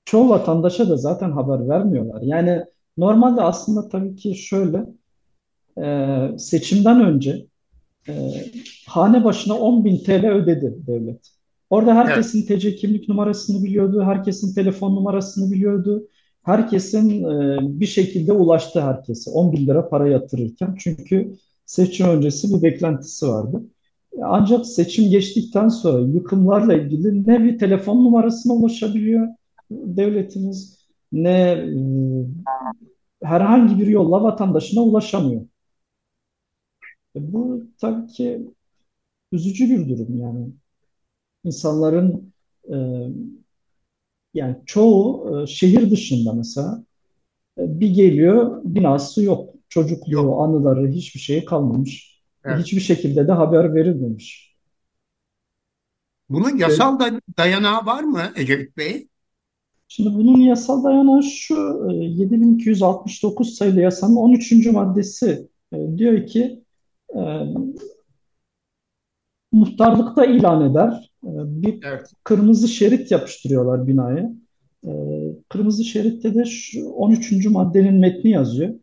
[0.10, 2.22] çoğu vatandaşa da zaten haber vermiyorlar.
[2.22, 2.66] Yani
[2.98, 4.86] normalde aslında tabii ki şöyle
[5.82, 7.46] e, seçimden önce
[8.08, 8.14] e,
[8.88, 11.30] hane başına 10 bin TL ödedi devlet.
[11.70, 12.62] Orada herkesin evet.
[12.62, 16.08] TC kimlik numarasını biliyordu, herkesin telefon numarasını biliyordu.
[16.44, 20.76] Herkesin e, bir şekilde ulaştı herkese 10 bin lira para yatırırken.
[20.80, 21.34] Çünkü
[21.66, 23.64] seçim öncesi bir beklentisi vardı.
[24.24, 29.28] Ancak seçim geçtikten sonra yıkımlarla ilgili ne bir telefon numarasına ulaşabiliyor
[29.72, 30.80] devletimiz
[31.12, 31.76] ne e,
[33.24, 35.42] herhangi bir yolla vatandaşına ulaşamıyor.
[37.20, 38.48] E, bu tabii ki
[39.32, 40.48] üzücü bir durum yani.
[41.44, 42.34] İnsanların
[42.74, 42.78] e,
[44.34, 46.84] yani çoğu e, şehir dışında mesela
[47.58, 49.50] e, bir geliyor binası yok.
[49.70, 50.42] Çocukluğu, yok.
[50.42, 52.22] anıları hiçbir şey kalmamış.
[52.44, 52.60] Evet.
[52.60, 54.56] Hiçbir şekilde de haber verilmemiş.
[56.30, 59.08] Bunun yasal da dayanağı var mı Ecevit Bey?
[59.88, 64.66] Şimdi bunun yasal dayanağı şu 7269 e, sayılı yasanın 13.
[64.66, 66.64] maddesi e, diyor ki
[67.16, 67.22] e,
[69.52, 71.12] muhtarlıkta ilan eder.
[71.24, 71.32] E,
[71.64, 72.14] bir evet.
[72.24, 74.32] kırmızı şerit yapıştırıyorlar binaya.
[74.88, 74.92] E,
[75.50, 77.46] kırmızı şeritte de şu 13.
[77.46, 78.74] maddenin metni yazıyor.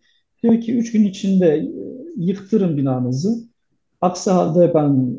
[0.43, 1.69] Diyor ki 3 gün içinde e,
[2.17, 3.49] yıktırın binanızı.
[4.01, 5.19] Aksi halde ben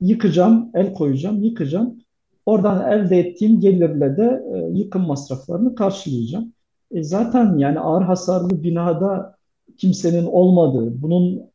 [0.00, 2.00] yıkacağım, el koyacağım, yıkacağım.
[2.46, 6.52] Oradan elde ettiğim gelirle de e, yıkım masraflarını karşılayacağım.
[6.90, 9.36] E, zaten yani ağır hasarlı binada
[9.78, 11.49] kimsenin olmadığı, bunun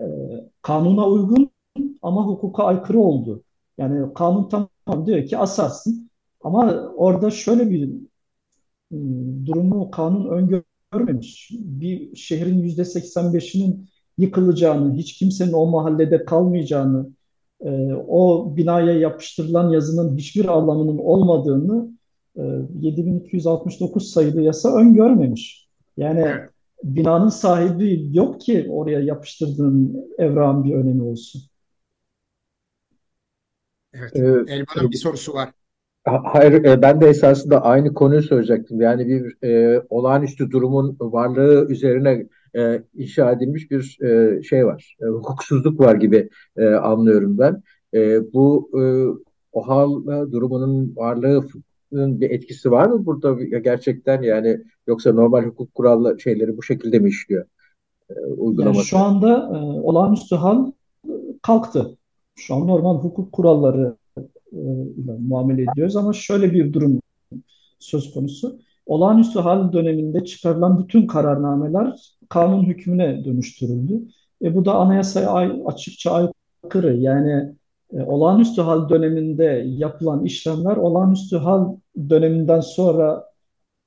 [0.00, 0.04] e,
[0.62, 1.50] kanuna uygun
[2.02, 3.42] ama hukuka aykırı olduğu
[3.78, 6.10] Yani kanun tamam diyor ki asarsın.
[6.40, 7.90] Ama orada şöyle bir
[8.92, 11.50] ım, durumu kanun öngörmemiş.
[11.52, 17.08] Bir şehrin yüzde 85'inin yıkılacağını, hiç kimsenin o mahallede kalmayacağını,
[17.60, 21.88] e, o binaya yapıştırılan yazının hiçbir anlamının olmadığını
[22.36, 22.42] e,
[22.80, 25.68] 7269 sayılı yasa öngörmemiş.
[25.96, 26.50] Yani Evet.
[26.84, 31.42] Binanın sahibi yok ki oraya yapıştırdığın evrağın bir önemi olsun.
[33.92, 34.16] Evet.
[34.16, 35.50] Ee, Elvan'ın bir sorusu var.
[36.04, 38.80] Ha- Hayır, e, ben de esasında aynı konuyu soracaktım.
[38.80, 45.04] Yani bir e, olağanüstü durumun varlığı üzerine e, inşa edilmiş bir e, şey var, e,
[45.06, 47.62] hukuksuzluk var gibi e, anlıyorum ben.
[47.94, 48.82] E, bu e,
[49.52, 50.96] OHAL durumunun
[51.96, 56.98] varlığının bir etkisi var mı burada gerçekten yani yoksa normal hukuk kuralları şeyleri bu şekilde
[56.98, 57.44] mi işliyor
[58.10, 58.98] e, Yani şu uygulaması?
[58.98, 60.66] anda e, olağanüstü hal
[61.04, 61.96] e, kalktı.
[62.34, 63.96] Şu an normal hukuk kuralları
[64.52, 64.58] e,
[65.28, 67.00] muamele ediyoruz ama şöyle bir durum
[67.78, 68.58] söz konusu.
[68.86, 74.00] Olağanüstü hal döneminde çıkarılan bütün kararnameler kanun hükmüne dönüştürüldü.
[74.42, 76.10] E, bu da anayasaya ay- açıkça
[76.64, 76.96] aykırı.
[76.96, 77.54] Yani
[77.92, 81.76] olağanüstü hal döneminde yapılan işlemler olağanüstü hal
[82.10, 83.24] döneminden sonra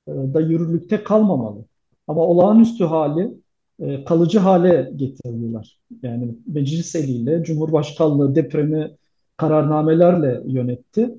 [0.08, 1.66] e, da yürürlükte kalmamalı.
[2.08, 3.34] Ama olağanüstü hali
[3.80, 5.80] e, kalıcı hale getirdiler.
[6.04, 8.92] Yani meclis eliyle Cumhurbaşkanlığı depremi
[9.38, 11.16] kararnamelerle yönetti.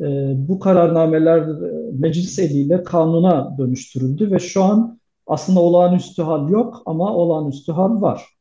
[0.00, 6.82] E, bu kararnameler e, meclis eliyle kanuna dönüştürüldü ve şu an aslında olağanüstü hal yok
[6.86, 8.39] ama olağanüstü hal var.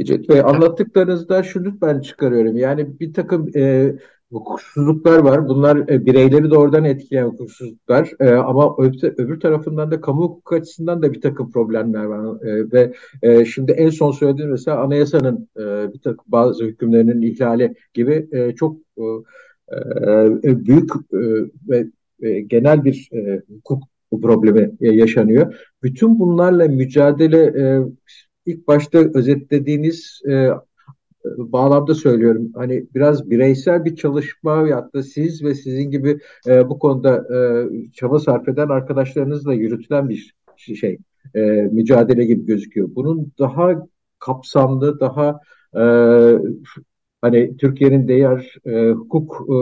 [0.00, 2.56] İcet Bey anlattıklarınızda şunu ben çıkarıyorum.
[2.56, 3.92] Yani bir takım e,
[4.32, 5.48] hukuksuzluklar var.
[5.48, 8.10] Bunlar e, bireyleri doğrudan etkileyen hukuksuzluklar.
[8.20, 12.46] E, ama öbür, öbür tarafından da kamu hukuku açısından da bir takım problemler var.
[12.46, 17.74] E, ve e, şimdi en son söylediğim mesela anayasanın e, bir takım bazı hükümlerinin ihlali
[17.94, 19.02] gibi e, çok e,
[20.44, 21.20] e, büyük e,
[21.68, 21.86] ve
[22.22, 23.82] e, genel bir e, hukuk
[24.22, 25.54] problemi e, yaşanıyor.
[25.82, 27.82] Bütün bunlarla mücadele e,
[28.46, 30.48] ilk başta özetlediğiniz e,
[31.24, 32.52] bağlamda söylüyorum.
[32.54, 37.38] Hani biraz bireysel bir çalışma ya da siz ve sizin gibi e, bu konuda e,
[37.92, 40.98] çaba sarf eden arkadaşlarınızla yürütülen bir şey,
[41.34, 41.40] e,
[41.72, 42.88] mücadele gibi gözüküyor.
[42.94, 43.86] Bunun daha
[44.18, 45.40] kapsamlı, daha
[45.76, 45.82] e,
[47.22, 49.56] hani Türkiye'nin diğer e, hukuk e,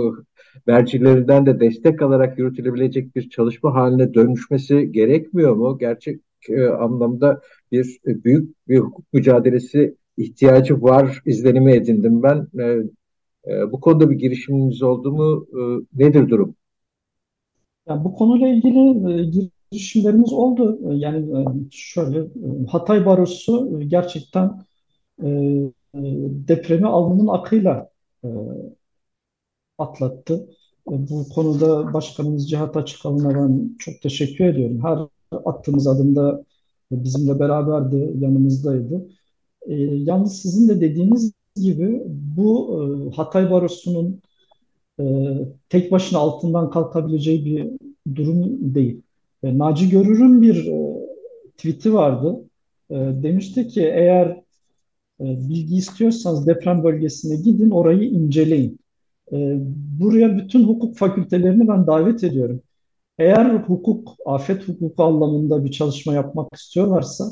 [0.67, 5.79] mercilerinden de destek alarak yürütülebilecek bir çalışma haline dönüşmesi gerekmiyor mu?
[5.79, 7.40] Gerçek e, anlamda
[7.72, 12.48] bir e, büyük bir hukuk mücadelesi ihtiyacı var izlenimi edindim ben.
[12.59, 12.64] E,
[13.53, 15.46] e, bu konuda bir girişiminiz oldu mu?
[15.53, 15.61] E,
[16.05, 16.55] nedir durum?
[17.88, 18.79] Yani bu konuyla ilgili
[19.20, 19.24] e,
[19.72, 20.79] girişimlerimiz oldu.
[20.92, 24.64] E, Yani e, şöyle e, Hatay Barosu e, gerçekten
[25.24, 26.01] e, e,
[26.48, 27.90] depremi alnının akıyla
[28.24, 28.29] e,
[29.79, 30.48] atlattı.
[30.88, 34.81] E, Bu konuda Başkanımız Cihat Açıkalın'a ben çok teşekkür ediyorum.
[34.85, 34.98] Her
[35.33, 36.45] attığımız adımda
[36.91, 39.09] bizimle beraberdi, yanımızdaydı.
[39.67, 44.21] E, yalnız sizin de dediğiniz gibi bu e, Hatay Barosu'nun
[45.01, 45.05] e,
[45.69, 47.71] tek başına altından kalkabileceği bir
[48.17, 49.03] durum değil.
[49.43, 50.95] E, Naci Görür'ün bir e,
[51.57, 52.45] tweet'i vardı.
[52.91, 54.27] E, demişti ki eğer
[55.21, 58.79] e, bilgi istiyorsanız deprem bölgesine gidin, orayı inceleyin.
[59.33, 59.57] E,
[60.01, 62.61] buraya bütün hukuk fakültelerini ben davet ediyorum.
[63.19, 67.25] Eğer hukuk, afet hukuku anlamında bir çalışma yapmak istiyorlarsa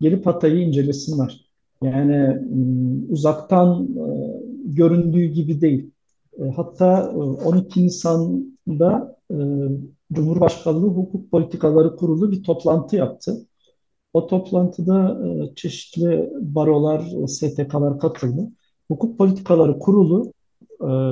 [0.00, 1.44] gelip Hatay'ı incelesinler.
[1.82, 2.16] Yani
[2.50, 4.06] m, uzaktan e,
[4.64, 5.90] göründüğü gibi değil.
[6.38, 9.36] E, hatta e, 12 Nisan'da e,
[10.12, 13.46] Cumhurbaşkanlığı Hukuk Politikaları Kurulu bir toplantı yaptı.
[14.14, 15.20] O toplantıda
[15.56, 18.50] çeşitli barolar, STK'lar katıldı.
[18.88, 20.32] Hukuk Politikaları Kurulu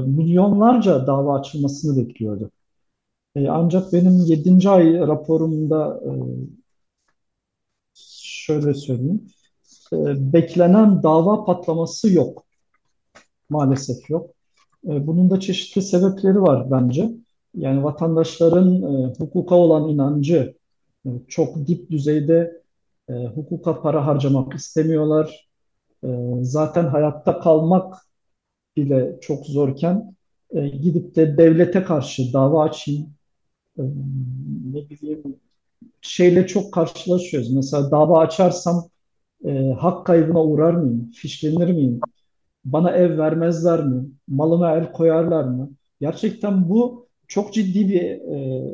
[0.06, 2.50] milyonlarca dava açılmasını bekliyordu.
[3.36, 4.70] E, ancak benim 7.
[4.70, 6.10] ay raporumda e,
[7.94, 9.26] şöyle söyleyeyim,
[9.92, 12.44] e, beklenen dava patlaması yok.
[13.50, 14.30] Maalesef yok.
[14.84, 17.10] Bunun da çeşitli sebepleri var bence.
[17.54, 18.82] Yani vatandaşların
[19.18, 20.54] hukuka olan inancı
[21.28, 22.62] çok dip düzeyde
[23.34, 25.48] hukuka para harcamak istemiyorlar.
[26.40, 27.94] Zaten hayatta kalmak
[28.76, 30.14] bile çok zorken
[30.52, 33.14] gidip de devlete karşı dava açayım,
[33.76, 35.22] ne bileyim
[36.00, 37.54] şeyle çok karşılaşıyoruz.
[37.54, 38.88] Mesela dava açarsam
[39.44, 41.10] e, hak kaybına uğrar mıyım?
[41.10, 42.00] Fişlenir miyim?
[42.64, 44.04] Bana ev vermezler mi?
[44.28, 45.70] Malıma el koyarlar mı?
[46.00, 48.64] Gerçekten bu çok ciddi bir e,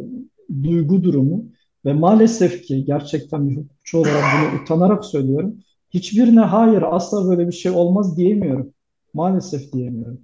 [0.63, 1.45] duygu durumu
[1.85, 5.59] ve maalesef ki gerçekten bir hukukçu olarak bunu utanarak söylüyorum.
[5.91, 8.75] Hiçbirine hayır asla böyle bir şey olmaz diyemiyorum.
[9.15, 10.21] Maalesef diyemiyorum.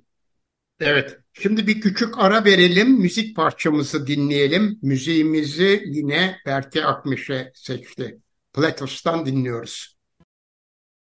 [0.80, 4.78] Evet, şimdi bir küçük ara verelim, müzik parçamızı dinleyelim.
[4.82, 8.18] Müziğimizi yine Berke Akmış'e seçti.
[8.52, 9.96] Platos'tan dinliyoruz.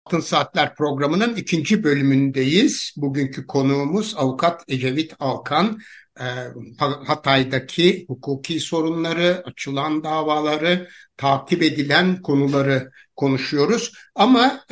[0.04, 2.94] Altın Saatler programının ikinci bölümündeyiz.
[2.96, 5.80] Bugünkü konuğumuz avukat Ecevit Alkan.
[6.20, 6.24] Ee,
[6.78, 13.92] Hatay'daki hukuki sorunları, açılan davaları, takip edilen konuları konuşuyoruz.
[14.14, 14.64] Ama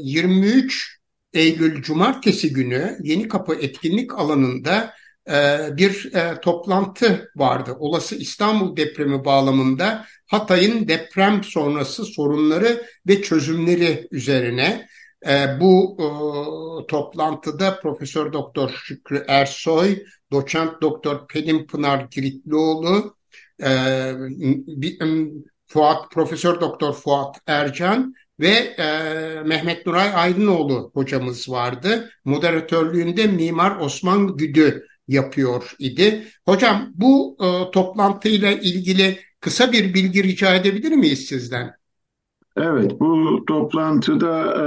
[0.00, 0.97] 23 e,
[1.32, 4.94] Eylül Cumartesi günü Yeni Kapı etkinlik alanında
[5.30, 7.76] e, bir e, toplantı vardı.
[7.78, 14.88] Olası İstanbul depremi bağlamında Hatay'ın deprem sonrası sorunları ve çözümleri üzerine
[15.28, 15.96] e, bu
[16.88, 19.98] toplantıda Profesör Doktor Şükrü Ersoy,
[20.32, 23.16] Doçent Doktor Pelin Pınar Giritlioğlu,
[25.66, 28.48] Fuat Profesör Doktor Fuat Ercan ve
[28.78, 28.86] e,
[29.46, 32.10] Mehmet Nuray Aydınoğlu hocamız vardı.
[32.24, 36.24] Moderatörlüğünde Mimar Osman Güdü yapıyor idi.
[36.46, 41.74] Hocam bu e, toplantıyla ilgili kısa bir bilgi rica edebilir miyiz sizden?
[42.56, 44.66] Evet, bu toplantıda e,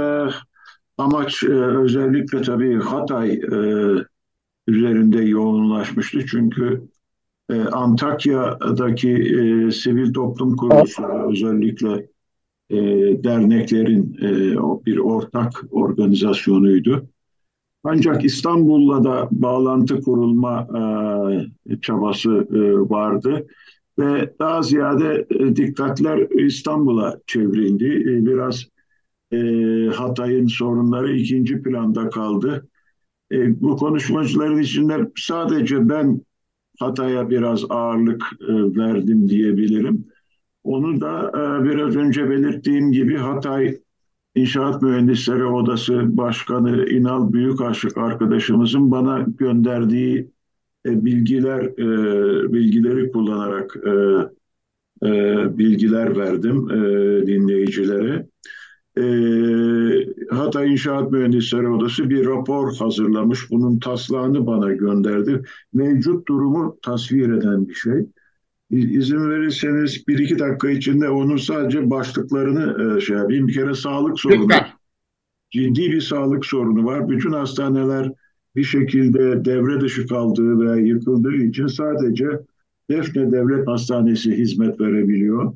[0.98, 3.58] amaç e, özellikle tabii Hatay e,
[4.66, 6.26] üzerinde yoğunlaşmıştı.
[6.26, 6.82] Çünkü
[7.50, 12.06] e, Antakya'daki e, sivil toplum kuruluşları özellikle
[12.72, 12.76] e,
[13.24, 14.56] derneklerin e,
[14.86, 17.08] bir ortak organizasyonuydu.
[17.84, 20.68] Ancak İstanbul'la da bağlantı kurulma
[21.70, 23.46] e, çabası e, vardı
[23.98, 27.86] ve daha ziyade e, dikkatler İstanbul'a çevrildi.
[27.86, 28.64] E, biraz
[29.32, 29.38] e,
[29.94, 32.68] Hatay'ın sorunları ikinci planda kaldı.
[33.32, 36.20] E, bu konuşmacıların içinde sadece ben
[36.78, 40.11] Hatay'a biraz ağırlık e, verdim diyebilirim.
[40.64, 43.78] Onu da e, biraz önce belirttiğim gibi Hatay
[44.34, 50.30] İnşaat Mühendisleri Odası Başkanı İnal Büyükaşık arkadaşımızın bana gönderdiği
[50.86, 53.76] e, bilgiler e, bilgileri kullanarak
[55.58, 56.68] bilgiler verdim
[57.26, 58.26] dinleyicilere.
[60.30, 63.50] Hatay İnşaat Mühendisleri Odası bir rapor hazırlamış.
[63.50, 65.42] Bunun taslağını bana gönderdi.
[65.72, 68.06] Mevcut durumu tasvir eden bir şey.
[68.72, 73.48] İzin verirseniz bir iki dakika içinde onun sadece başlıklarını e, şey yapayım.
[73.48, 74.42] Bir kere sağlık sorunu.
[74.42, 74.66] Lütfen.
[75.50, 77.08] Ciddi bir sağlık sorunu var.
[77.08, 78.12] Bütün hastaneler
[78.56, 82.26] bir şekilde devre dışı kaldığı veya yıkıldığı için sadece
[82.90, 85.54] Defne Devlet Hastanesi hizmet verebiliyor.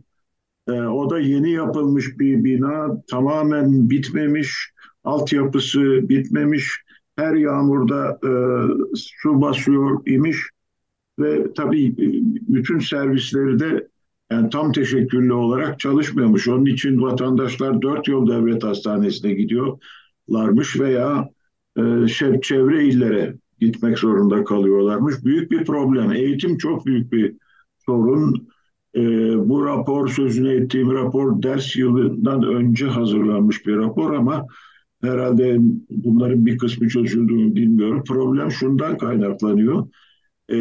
[0.69, 4.73] E, o da yeni yapılmış bir bina, tamamen bitmemiş,
[5.05, 6.81] altyapısı bitmemiş,
[7.17, 8.31] her yağmurda e,
[8.95, 10.39] su basıyor imiş
[11.19, 12.07] ve tabii e,
[12.55, 13.89] bütün servisleri de
[14.31, 16.49] yani tam teşekküllü olarak çalışmıyormuş.
[16.49, 21.31] Onun için vatandaşlar dört yol devlet hastanesine gidiyorlarmış veya
[21.77, 21.83] e,
[22.43, 25.25] çevre illere gitmek zorunda kalıyorlarmış.
[25.25, 26.13] Büyük bir problem.
[26.13, 27.35] Eğitim çok büyük bir
[27.87, 28.49] sorun.
[28.95, 29.01] E,
[29.49, 34.47] bu rapor, sözünü ettiğim rapor ders yılından önce hazırlanmış bir rapor ama
[35.03, 35.57] herhalde
[35.91, 38.03] bunların bir kısmı çözüldüğünü bilmiyorum.
[38.09, 39.87] Problem şundan kaynaklanıyor
[40.53, 40.57] e,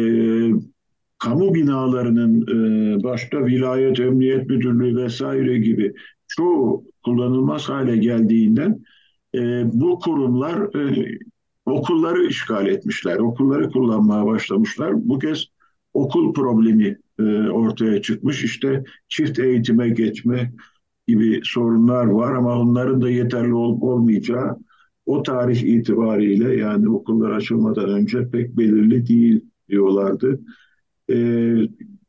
[1.18, 5.94] kamu binalarının e, başta vilayet emniyet müdürlüğü vesaire gibi
[6.28, 8.84] çoğu kullanılmaz hale geldiğinden
[9.34, 11.18] e, bu kurumlar e,
[11.66, 13.16] okulları işgal etmişler.
[13.16, 15.08] Okulları kullanmaya başlamışlar.
[15.08, 15.46] Bu kez
[15.94, 18.44] okul problemi e, ortaya çıkmış.
[18.44, 20.52] İşte çift eğitime geçme
[21.06, 24.56] gibi sorunlar var ama onların da yeterli ol, olmayacağı
[25.06, 30.40] o tarih itibariyle yani okullar açılmadan önce pek belirli değil diyorlardı.
[31.10, 31.16] E,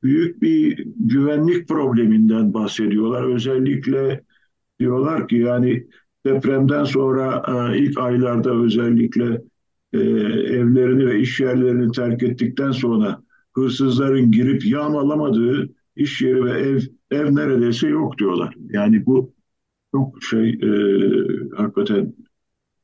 [0.03, 3.23] büyük bir güvenlik probleminden bahsediyorlar.
[3.23, 4.23] Özellikle
[4.79, 5.87] diyorlar ki yani
[6.25, 9.41] depremden sonra e, ilk aylarda özellikle
[9.93, 9.99] e,
[10.57, 13.23] evlerini ve iş yerlerini terk ettikten sonra
[13.55, 16.79] hırsızların girip yağmalamadığı iş yeri ve ev
[17.11, 18.55] ev neredeyse yok diyorlar.
[18.69, 19.33] Yani bu
[19.91, 20.69] çok şey e,
[21.55, 22.13] hakikaten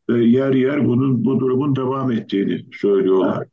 [0.09, 3.47] ve yer yer bunun bu durumun devam ettiğini söylüyorlar.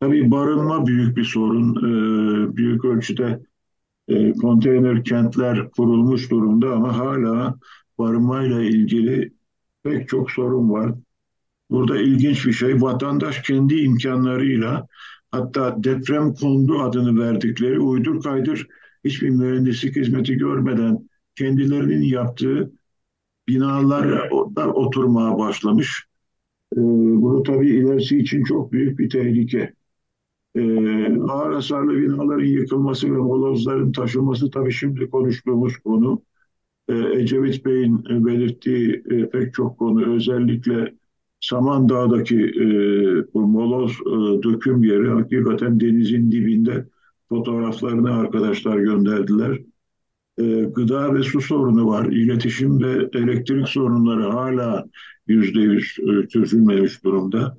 [0.00, 1.76] Tabii barınma büyük bir sorun.
[1.76, 3.40] Ee, büyük ölçüde
[4.08, 7.56] e, konteyner kentler kurulmuş durumda ama hala
[7.98, 9.32] barınmayla ilgili
[9.84, 10.94] pek çok sorun var.
[11.70, 14.86] Burada ilginç bir şey, vatandaş kendi imkanlarıyla
[15.32, 18.68] hatta deprem kondu adını verdikleri uydur kaydır
[19.04, 22.72] hiçbir mühendislik hizmeti görmeden kendilerinin yaptığı
[23.48, 24.30] binalar
[24.74, 26.06] oturmaya başlamış.
[26.76, 26.80] Ee,
[27.22, 29.74] bu tabii ilerisi için çok büyük bir tehlike.
[30.54, 30.62] E,
[31.28, 36.22] ağır hasarlı binaların yıkılması ve molozların taşınması tabii şimdi konuştuğumuz konu.
[36.88, 40.94] E, Ecevit Bey'in belirttiği e, pek çok konu özellikle
[41.40, 42.64] Samandağ'daki e,
[43.34, 46.86] bu moloz e, döküm yeri hakikaten denizin dibinde
[47.28, 49.58] fotoğraflarını arkadaşlar gönderdiler.
[50.38, 52.06] E, gıda ve su sorunu var.
[52.06, 54.86] İletişim ve elektrik sorunları hala
[55.26, 57.58] yüzde yüz e, çözülmemiş durumda.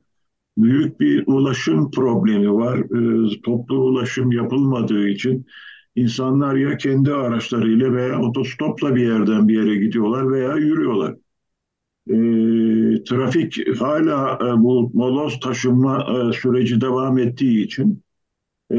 [0.58, 2.78] Büyük bir ulaşım problemi var.
[2.80, 5.46] E, toplu ulaşım yapılmadığı için
[5.96, 11.16] insanlar ya kendi araçlarıyla veya otostopla bir yerden bir yere gidiyorlar veya yürüyorlar
[12.08, 12.14] e,
[13.04, 18.04] trafik hala e, bu moloz taşınma e, süreci devam ettiği için
[18.72, 18.78] e,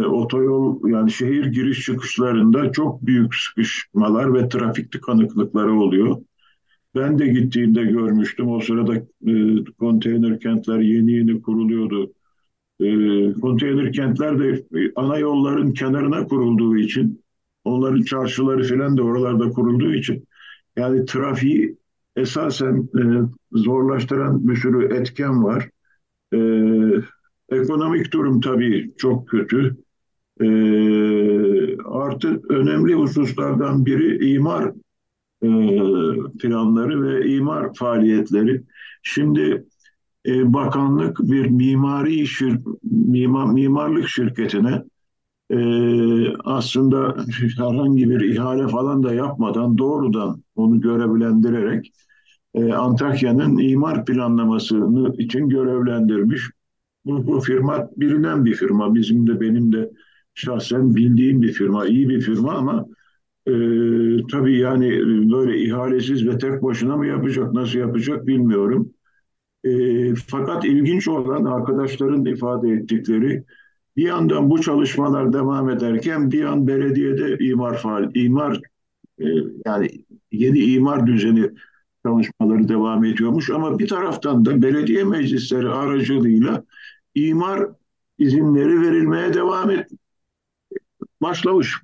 [0.00, 6.16] otoyol yani şehir giriş çıkışlarında çok büyük sıkışmalar ve trafik tıkanıklıkları oluyor.
[6.94, 8.48] Ben de gittiğimde görmüştüm.
[8.48, 8.94] O sırada
[9.26, 12.12] e, konteyner kentler yeni yeni kuruluyordu.
[12.80, 12.86] E,
[13.40, 14.64] konteyner kentler de
[14.96, 17.22] ana yolların kenarına kurulduğu için
[17.64, 20.24] onların çarşıları falan da oralarda kurulduğu için
[20.76, 21.76] yani trafiği
[22.16, 23.02] esasen e,
[23.52, 25.70] zorlaştıran bir sürü etken var.
[26.34, 26.38] E,
[27.48, 29.76] ekonomik durum tabii çok kötü.
[30.40, 30.46] E,
[31.84, 34.72] artı önemli hususlardan biri imar
[35.42, 35.48] e,
[36.38, 38.62] planları ve imar faaliyetleri.
[39.02, 39.66] Şimdi
[40.26, 44.82] e, bakanlık bir mimari şir, mimar, mimarlık şirketine
[45.50, 45.58] e,
[46.44, 47.16] aslında
[47.56, 51.92] herhangi bir ihale falan da yapmadan doğrudan onu görevlendirerek
[52.74, 56.42] Antakya'nın imar planlamasını için görevlendirmiş.
[57.04, 58.94] Bu, bu firma bilinen bir firma.
[58.94, 59.90] Bizim de benim de
[60.34, 62.86] şahsen bildiğim bir firma, iyi bir firma ama
[63.46, 63.52] e,
[64.30, 64.90] tabii yani
[65.32, 68.94] böyle ihalesiz ve tek başına mı yapacak, nasıl yapacak bilmiyorum.
[69.64, 73.44] E, fakat ilginç olan arkadaşların ifade ettikleri
[73.96, 78.60] bir yandan bu çalışmalar devam ederken bir yan belediyede imar faal, imar
[79.18, 79.26] e,
[79.66, 79.90] yani
[80.32, 81.50] yeni imar düzeni
[82.06, 86.64] çalışmaları devam ediyormuş ama bir taraftan da belediye meclisleri aracılığıyla
[87.14, 87.68] imar
[88.18, 89.90] izinleri verilmeye devam et
[91.22, 91.82] başlamış.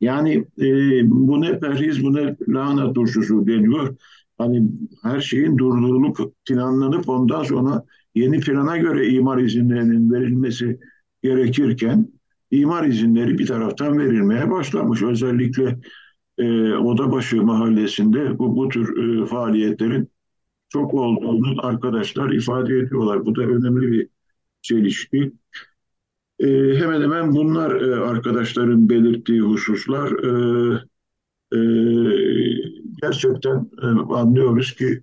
[0.00, 0.66] Yani e,
[1.10, 3.96] bu ne perhiz bu ne lahana turşusu deniyor.
[4.38, 4.62] Hani
[5.02, 6.18] her şeyin durdurulup
[6.48, 7.84] planlanıp ondan sonra
[8.14, 10.78] yeni plana göre imar izinlerinin verilmesi
[11.22, 12.08] gerekirken
[12.50, 15.02] imar izinleri bir taraftan verilmeye başlamış.
[15.02, 15.78] Özellikle
[16.38, 20.08] e, Odabaşı mahallesinde bu, bu tür e, faaliyetlerin
[20.68, 23.26] çok olduğunu arkadaşlar ifade ediyorlar.
[23.26, 24.08] Bu da önemli bir
[24.62, 25.32] çelişki.
[26.38, 26.46] E,
[26.78, 30.10] hemen hemen bunlar e, arkadaşların belirttiği hususlar.
[30.10, 30.30] E,
[31.52, 31.60] e,
[33.02, 35.02] gerçekten e, anlıyoruz ki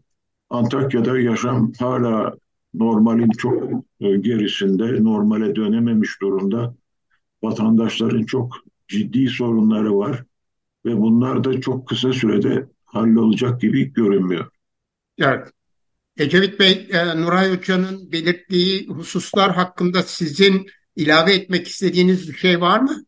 [0.49, 2.33] Antakya'da yaşam hala
[2.73, 6.75] normalin çok e, gerisinde, normale dönememiş durumda.
[7.43, 8.55] Vatandaşların çok
[8.87, 10.23] ciddi sorunları var
[10.85, 14.49] ve bunlar da çok kısa sürede hallolacak gibi görünmüyor.
[15.17, 15.51] Evet.
[16.17, 22.79] Ecevit Bey, e, Nuray Hoca'nın belirttiği hususlar hakkında sizin ilave etmek istediğiniz bir şey var
[22.79, 23.05] mı?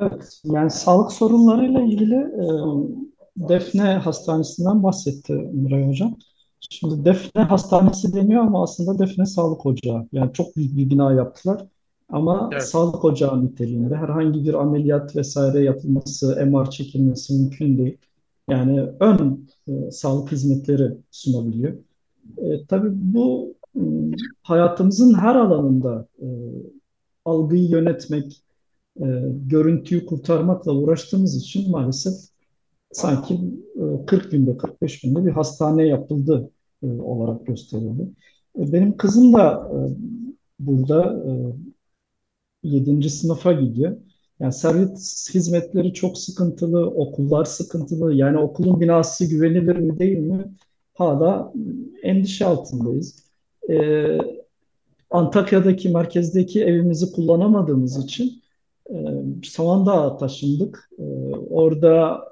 [0.00, 5.32] Evet, yani sağlık sorunlarıyla ilgili e, Defne Hastanesi'nden bahsetti
[5.64, 6.16] Nuray Hocam.
[6.70, 10.08] Şimdi Defne Hastanesi deniyor ama aslında Defne Sağlık Ocağı.
[10.12, 11.66] Yani çok büyük bir bina yaptılar.
[12.08, 12.62] Ama Evet.
[12.64, 17.98] sağlık ocağı niteliğinde herhangi bir ameliyat vesaire yapılması, MR çekilmesi mümkün değil.
[18.48, 21.72] Yani ön e, sağlık hizmetleri sunabiliyor.
[22.38, 23.80] E, tabii bu e,
[24.42, 26.26] hayatımızın her alanında e,
[27.26, 28.42] algıyı yönetmek,
[29.00, 29.04] e,
[29.46, 32.14] görüntüyü kurtarmakla uğraştığımız için maalesef
[32.92, 33.34] sanki
[33.76, 36.50] e, 40 günde, 45 günde bir hastane yapıldı
[36.82, 38.02] e, olarak gösterildi.
[38.58, 39.78] E, benim kızım da e,
[40.58, 41.32] burada e,
[42.62, 43.10] 7.
[43.10, 43.96] sınıfa gidiyor.
[44.40, 48.14] Yani servis hizmetleri çok sıkıntılı, okullar sıkıntılı.
[48.14, 50.54] Yani okulun binası güvenilir mi değil mi?
[50.94, 51.52] Hala
[52.02, 53.26] endişe altındayız.
[53.70, 54.18] Ee,
[55.10, 58.42] Antakya'daki merkezdeki evimizi kullanamadığımız için
[58.90, 58.94] e,
[59.44, 60.90] Samandağ'a taşındık.
[60.98, 61.04] E,
[61.50, 62.24] orada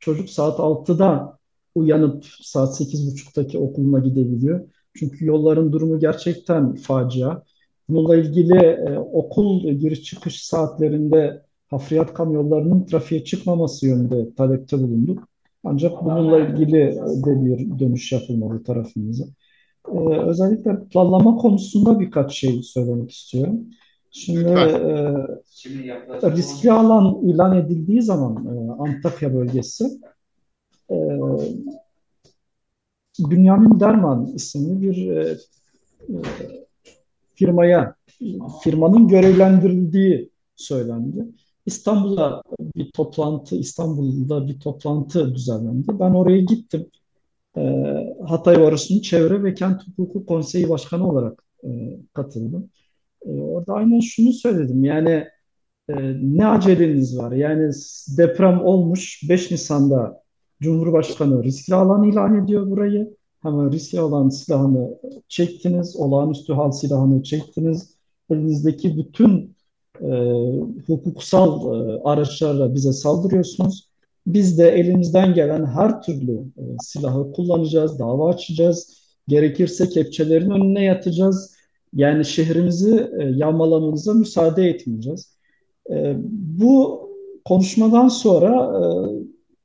[0.00, 1.38] çocuk saat 6'da
[1.74, 4.68] uyanıp saat 8.30'daki okuluna gidebiliyor.
[4.94, 7.42] Çünkü yolların durumu gerçekten facia.
[7.88, 15.28] Bununla ilgili e, okul giriş çıkış saatlerinde hafriyat kamyonlarının trafiğe çıkmaması yönünde talepte bulunduk.
[15.64, 19.24] Ancak bununla ilgili de bir dönüş yapılmadı tarafımıza.
[19.92, 23.60] E, özellikle planlama konusunda birkaç şey söylemek istiyorum.
[24.10, 29.84] Şimdi e, riskli alan ilan edildiği zaman e, Antakya bölgesi
[30.90, 30.96] e,
[33.18, 35.36] Bünyamin Derman isimli bir e,
[36.08, 36.14] e,
[37.34, 37.94] firmaya,
[38.62, 41.26] firmanın görevlendirildiği söylendi.
[41.66, 42.42] İstanbul'a
[42.76, 45.86] bir toplantı, İstanbul'da bir toplantı düzenlendi.
[45.88, 46.86] Ben oraya gittim.
[47.56, 47.62] E,
[48.28, 51.68] Hatay Barosu'nun Çevre ve Kent Hukuku Konseyi Başkanı olarak e,
[52.14, 52.70] katıldım.
[53.26, 54.84] E, orada aynen şunu söyledim.
[54.84, 55.24] Yani
[55.88, 57.32] e, ne aceleniz var?
[57.32, 57.70] Yani
[58.18, 60.22] deprem olmuş 5 Nisan'da
[60.60, 63.16] Cumhurbaşkanı riskli alan ilan ediyor burayı.
[63.42, 64.98] Hemen riskli alan silahını
[65.28, 67.96] çektiniz, olağanüstü hal silahını çektiniz.
[68.30, 69.56] Elinizdeki bütün
[70.00, 70.08] e,
[70.86, 73.88] hukuksal e, araçlarla bize saldırıyorsunuz.
[74.26, 78.96] Biz de elimizden gelen her türlü e, silahı kullanacağız, dava açacağız.
[79.28, 81.56] Gerekirse kepçelerin önüne yatacağız.
[81.92, 85.36] Yani şehrimizi e, yağmalamanıza müsaade etmeyeceğiz.
[85.90, 86.16] E,
[86.58, 87.06] bu
[87.44, 88.82] konuşmadan sonra e,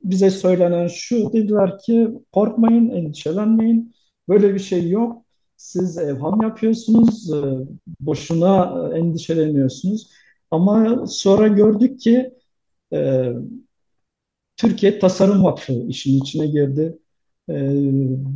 [0.04, 3.94] bize söylenen şu dediler ki korkmayın, endişelenmeyin.
[4.28, 5.24] Böyle bir şey yok.
[5.56, 7.42] Siz evham yapıyorsunuz, e,
[8.00, 10.10] boşuna e, endişeleniyorsunuz.
[10.50, 12.32] Ama sonra gördük ki
[14.62, 16.98] Türkiye Tasarım Vakfı işin içine girdi.
[17.48, 17.54] E,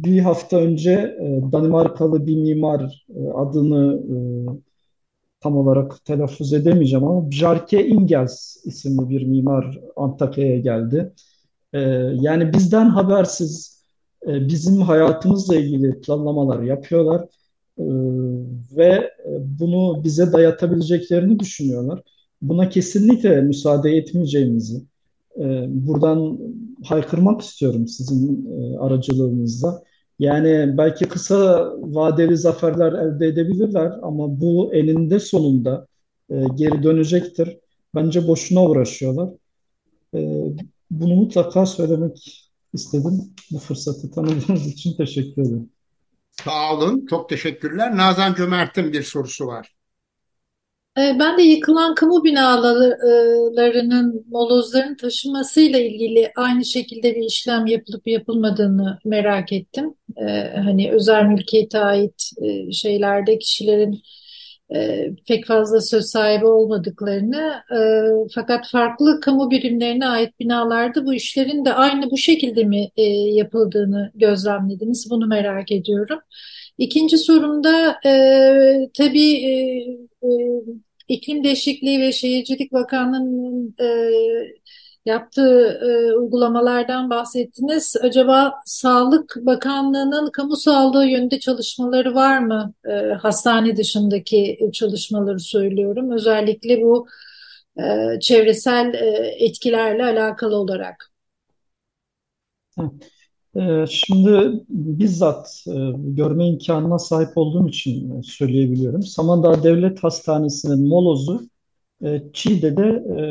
[0.04, 4.16] bir hafta önce e, Danimarkalı bir mimar e, adını e,
[5.40, 11.12] tam olarak telaffuz edemeyeceğim ama Bjarke Ingels isimli bir mimar Antakya'ya geldi.
[11.72, 11.80] Ee,
[12.20, 13.82] yani bizden habersiz
[14.26, 17.26] bizim hayatımızla ilgili planlamalar yapıyorlar
[17.78, 17.84] Ee,
[18.76, 19.12] ve
[19.60, 22.02] bunu bize dayatabileceklerini düşünüyorlar.
[22.42, 24.82] Buna kesinlikle müsaade etmeyeceğimizi
[25.68, 26.39] buradan
[26.84, 29.82] haykırmak istiyorum sizin e, aracılığınızla.
[30.18, 35.87] Yani belki kısa vadeli zaferler elde edebilirler ama bu eninde sonunda
[36.30, 37.59] e, geri dönecektir.
[37.95, 39.30] Bence boşuna uğraşıyorlar.
[40.14, 40.43] E,
[40.91, 43.34] bunu mutlaka söylemek istedim.
[43.51, 45.70] Bu fırsatı tanıdığınız için teşekkür ederim.
[46.30, 47.97] Sağ olun, çok teşekkürler.
[47.97, 49.75] Nazan Cömert'in bir sorusu var.
[50.99, 58.99] Ee, Ben de yıkılan kamu binalarının molozların taşınmasıyla ilgili aynı şekilde bir işlem yapılıp yapılmadığını
[59.05, 59.94] merak ettim.
[60.16, 64.03] Ee, Hani özel mülkiyete ait e, şeylerde kişilerin
[64.74, 67.78] e, pek fazla söz sahibi olmadıklarını e,
[68.34, 72.88] fakat farklı kamu birimlerine ait binalarda bu işlerin de aynı bu şekilde mi
[73.36, 75.07] yapıldığını gözlemlediniz?
[75.11, 76.18] Bunu merak ediyorum.
[76.78, 78.11] İkinci sorumda e,
[78.99, 79.32] tabii
[80.22, 80.28] e,
[81.09, 83.86] İklim Değişikliği ve Şehircilik Bakanlığı'nın e,
[85.07, 87.96] yaptığı e, uygulamalardan bahsettiniz.
[88.02, 92.72] Acaba Sağlık Bakanlığı'nın kamu sağlığı yönünde çalışmaları var mı?
[92.88, 96.11] E, hastane dışındaki çalışmaları söylüyorum.
[96.11, 97.07] Özellikle bu
[97.78, 99.07] e, çevresel e,
[99.38, 101.11] etkilerle alakalı olarak.
[102.78, 102.82] Ee,
[103.90, 109.02] Şimdi bizzat e, görme imkanına sahip olduğum için söyleyebiliyorum.
[109.02, 111.48] Samandağ Devlet Hastanesi'nin molozu
[112.04, 113.22] e, Çiğde'de e,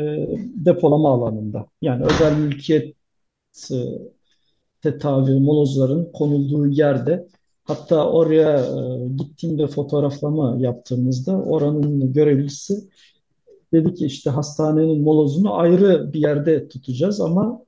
[0.64, 1.66] depolama alanında.
[1.82, 2.94] Yani özel mülkiyet
[3.70, 3.76] e,
[4.82, 7.26] tedavi molozların konulduğu yerde
[7.64, 12.88] hatta oraya e, gittiğimde fotoğraflama yaptığımızda oranın görevlisi
[13.72, 17.62] dedi ki işte hastanenin molozunu ayrı bir yerde tutacağız ama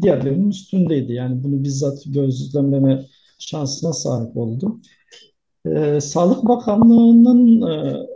[0.00, 1.12] diğerlerinin üstündeydi.
[1.12, 3.06] Yani bunu bizzat gözlemleme
[3.38, 4.82] şansına sahip oldum.
[5.66, 8.06] E, Sağlık Bakanlığı'nın e,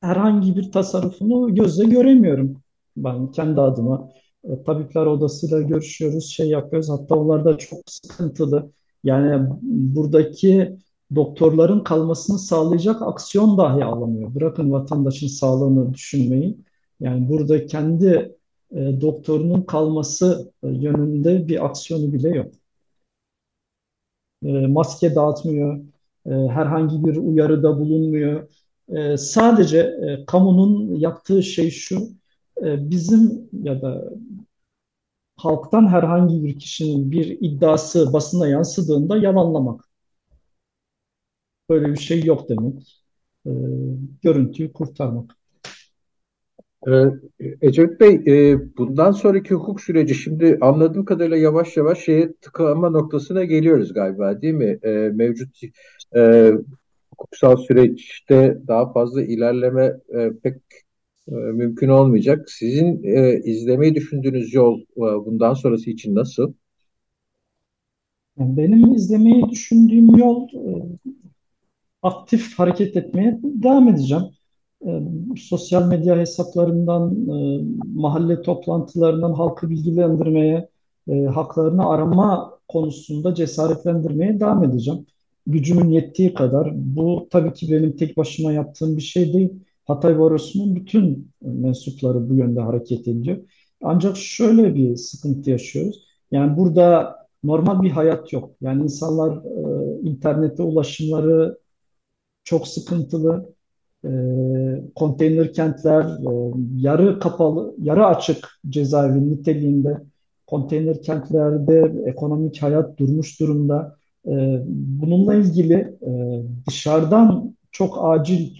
[0.00, 2.62] herhangi bir tasarrufunu gözle göremiyorum.
[2.96, 4.12] Ben kendi adıma
[4.44, 6.90] e, tabipler odasıyla görüşüyoruz, şey yapıyoruz.
[6.90, 8.72] Hatta onlar da çok sıkıntılı.
[9.04, 10.78] Yani buradaki
[11.16, 14.34] doktorların kalmasını sağlayacak aksiyon dahi alamıyor.
[14.34, 16.58] Bırakın vatandaşın sağlığını düşünmeyi.
[17.00, 18.36] Yani burada kendi
[18.72, 22.52] e, doktorunun kalması e, yönünde bir aksiyonu bile yok.
[24.44, 25.80] E, maske dağıtmıyor,
[26.26, 28.48] e, herhangi bir uyarıda bulunmuyor.
[28.88, 32.08] E, sadece e, kamunun yaptığı şey şu,
[32.64, 34.10] e, bizim ya da
[35.36, 39.84] halktan herhangi bir kişinin bir iddiası basına yansıdığında yalanlamak.
[41.68, 43.04] Böyle bir şey yok demek.
[43.46, 43.50] E,
[44.22, 45.39] görüntüyü kurtarmak.
[46.88, 46.90] Ee,
[47.62, 53.44] Ecevit Bey, e, bundan sonraki hukuk süreci şimdi anladığım kadarıyla yavaş yavaş şeye tıkanma noktasına
[53.44, 54.78] geliyoruz galiba değil mi?
[54.82, 55.60] E, mevcut
[56.16, 56.52] e,
[57.10, 60.56] hukuksal süreçte daha fazla ilerleme e, pek
[61.28, 62.50] mümkün olmayacak.
[62.50, 63.02] Sizin
[63.44, 66.52] izlemeyi düşündüğünüz yol bundan sonrası için nasıl?
[68.36, 70.48] Benim izlemeyi düşündüğüm yol
[72.02, 74.24] aktif hareket etmeye devam edeceğim.
[74.86, 75.00] E,
[75.36, 77.64] sosyal medya hesaplarından, e,
[77.94, 80.68] mahalle toplantılarından halkı bilgilendirmeye,
[81.08, 85.06] e, haklarını arama konusunda cesaretlendirmeye devam edeceğim.
[85.46, 86.72] Gücümün yettiği kadar.
[86.74, 89.50] Bu tabii ki benim tek başıma yaptığım bir şey değil.
[89.84, 93.36] Hatay Barosu'nun bütün mensupları bu yönde hareket ediyor.
[93.82, 96.04] Ancak şöyle bir sıkıntı yaşıyoruz.
[96.30, 98.50] Yani burada normal bir hayat yok.
[98.60, 101.58] Yani insanlar e, internete ulaşımları
[102.44, 103.54] çok sıkıntılı.
[104.04, 104.10] E,
[104.94, 110.00] konteyner kentler, e, yarı kapalı, yarı açık cezaevi niteliğinde
[110.46, 113.96] konteyner kentlerde ekonomik hayat durmuş durumda.
[114.26, 118.56] E, bununla ilgili e, dışarıdan çok acil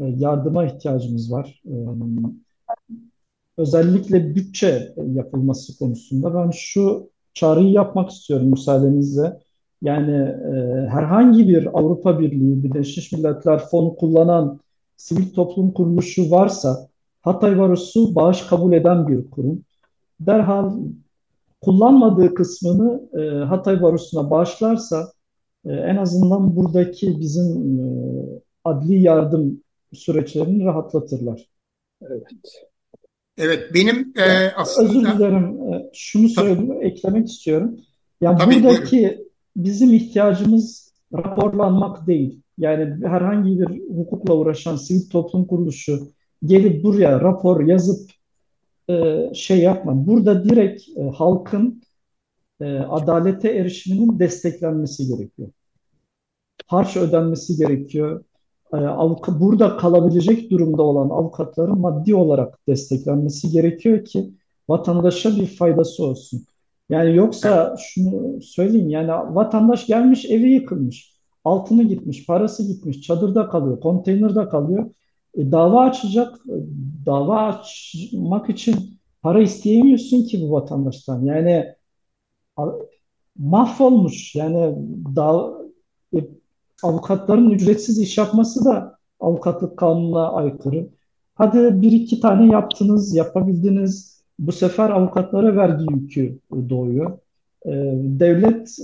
[0.00, 1.62] e, yardıma ihtiyacımız var.
[1.66, 1.74] E,
[3.56, 9.38] özellikle bütçe yapılması konusunda ben şu çağrıyı yapmak istiyorum müsaadenizle.
[9.82, 14.60] Yani e, herhangi bir Avrupa Birliği, Birleşmiş Milletler fonu kullanan
[14.96, 16.88] sivil toplum kuruluşu varsa
[17.22, 19.64] Hatay Barosu bağış kabul eden bir kurum.
[20.20, 20.72] Derhal
[21.60, 25.12] kullanmadığı kısmını e, Hatay Barosu'na bağışlarsa
[25.66, 27.84] e, en azından buradaki bizim e,
[28.64, 29.60] adli yardım
[29.92, 31.48] süreçlerini rahatlatırlar.
[32.02, 32.22] Evet.
[33.38, 35.72] Evet, benim e, aslında özür dilerim.
[35.72, 37.76] e, Şunu söyleyeyim, eklemek istiyorum.
[38.20, 38.70] Yani tabii buyurun.
[38.70, 42.40] buradaki bizim ihtiyacımız raporlanmak değil.
[42.58, 46.08] Yani herhangi bir hukukla uğraşan sivil toplum kuruluşu
[46.44, 48.10] gelip buraya rapor yazıp
[48.90, 50.06] e, şey yapma.
[50.06, 51.82] Burada direkt e, halkın
[52.60, 55.48] e, adalete erişiminin desteklenmesi gerekiyor.
[56.66, 58.24] Harç ödenmesi gerekiyor.
[58.72, 64.30] E, avuka- burada kalabilecek durumda olan avukatların maddi olarak desteklenmesi gerekiyor ki
[64.68, 66.44] vatandaşa bir faydası olsun.
[66.88, 71.13] Yani yoksa şunu söyleyeyim yani vatandaş gelmiş evi yıkılmış,
[71.44, 74.90] altını gitmiş, parası gitmiş, çadırda kalıyor, konteynerde kalıyor.
[75.34, 76.56] E, dava açacak, e,
[77.06, 78.76] dava açmak için
[79.22, 81.24] para isteyemiyorsun ki bu vatandaştan.
[81.24, 81.74] Yani
[83.38, 84.34] mahvolmuş.
[84.34, 84.76] Yani
[85.16, 85.54] da,
[86.14, 86.18] e,
[86.82, 90.88] avukatların ücretsiz iş yapması da avukatlık kanununa aykırı.
[91.34, 94.24] Hadi bir iki tane yaptınız, yapabildiniz.
[94.38, 96.38] Bu sefer avukatlara vergi yükü
[96.70, 97.18] doğuyor.
[97.66, 98.76] Ee, devlet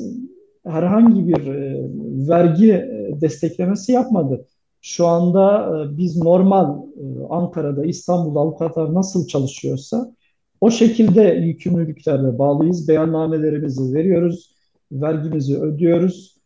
[0.67, 1.89] herhangi bir e,
[2.29, 4.47] vergi e, desteklemesi yapmadı.
[4.81, 10.15] Şu anda e, biz normal e, Ankara'da, İstanbul'da avukatlar nasıl çalışıyorsa
[10.61, 12.89] o şekilde yükümlülüklerle bağlıyız.
[12.89, 14.55] Beyannamelerimizi veriyoruz,
[14.93, 16.41] vergimizi ödüyoruz.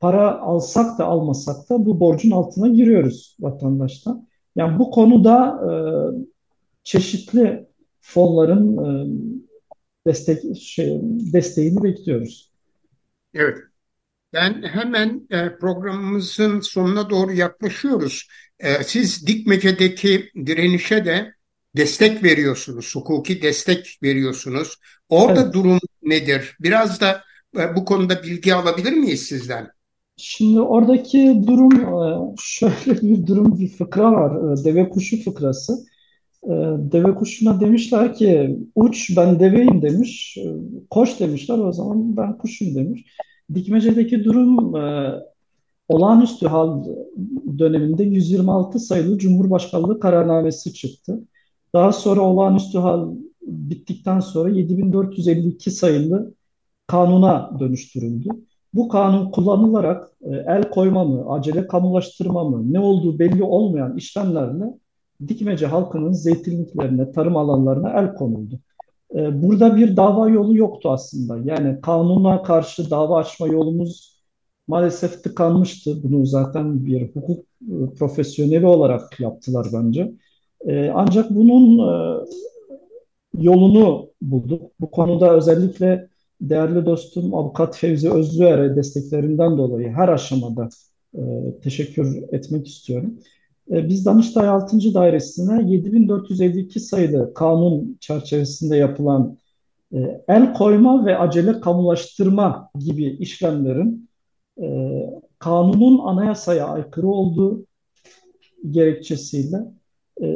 [0.00, 4.28] Para alsak da almasak da bu borcun altına giriyoruz vatandaştan.
[4.56, 5.60] Yani bu konuda
[6.84, 7.66] çeşitli
[8.00, 9.06] fonların e,
[10.06, 11.00] destek şey,
[11.32, 12.51] desteğini bekliyoruz.
[13.34, 13.58] Evet.
[14.32, 18.28] Ben hemen e, programımızın sonuna doğru yaklaşıyoruz.
[18.60, 21.34] E, siz Dikmece'deki direnişe de
[21.76, 24.76] destek veriyorsunuz, hukuki destek veriyorsunuz.
[25.08, 25.54] Orada Evet.
[25.54, 26.56] durum nedir?
[26.60, 27.24] Biraz da
[27.58, 29.70] e, bu konuda bilgi alabilir miyiz sizden?
[30.16, 34.60] Şimdi oradaki durum e, şöyle bir durum, bir fıkra var.
[34.60, 35.72] E, Deve kuşu fıkrası.
[36.44, 36.50] E,
[36.92, 40.36] Deve kuşuna demişler ki uç ben deveyim demiş.
[40.38, 40.46] E,
[40.90, 43.04] Koş demişler o zaman ben kuşum demiş.
[43.54, 45.12] Dikmece'deki durum e,
[45.88, 46.84] olağanüstü hal
[47.58, 51.20] döneminde 126 sayılı Cumhurbaşkanlığı kararnamesi çıktı.
[51.74, 53.08] Daha sonra olağanüstü hal
[53.42, 56.34] bittikten sonra 7452 sayılı
[56.86, 58.28] kanuna dönüştürüldü.
[58.74, 64.64] Bu kanun kullanılarak e, el koyma mı, acele kamulaştırma mı, ne olduğu belli olmayan işlemlerle
[65.28, 68.60] Dikmece halkının zeytinliklerine, tarım alanlarına el konuldu.
[69.14, 71.38] E, Burada bir dava yolu yoktu aslında.
[71.44, 74.22] Yani kanuna karşı dava açma yolumuz
[74.68, 76.02] maalesef tıkanmıştı.
[76.02, 80.12] Bunu zaten bir hukuk e, profesyoneli olarak yaptılar bence.
[80.66, 82.24] E, Ancak bunun e,
[83.38, 84.72] yolunu bulduk.
[84.80, 86.08] Bu konuda özellikle
[86.40, 90.68] değerli dostum Avukat Fevzi Özlüer'e desteklerinden dolayı her aşamada
[91.14, 91.20] e,
[91.62, 93.18] teşekkür etmek istiyorum.
[93.70, 94.94] E, biz Danıştay 6.
[94.94, 99.38] Dairesine 7452 sayılı kanun çerçevesinde yapılan
[99.94, 104.08] e, el koyma ve acele kamulaştırma gibi işlemlerin
[104.62, 104.66] e,
[105.38, 107.66] kanunun anayasaya aykırı olduğu
[108.70, 109.56] gerekçesiyle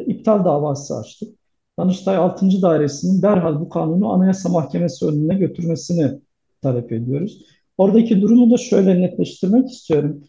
[0.06, 1.36] iptal davası açtık.
[1.78, 2.62] Danıştay 6.
[2.62, 6.20] Dairesi'nin derhal bu kanunu Anayasa Mahkemesi önüne götürmesini
[6.62, 7.42] talep ediyoruz.
[7.78, 10.24] Oradaki durumu da şöyle netleştirmek istiyorum.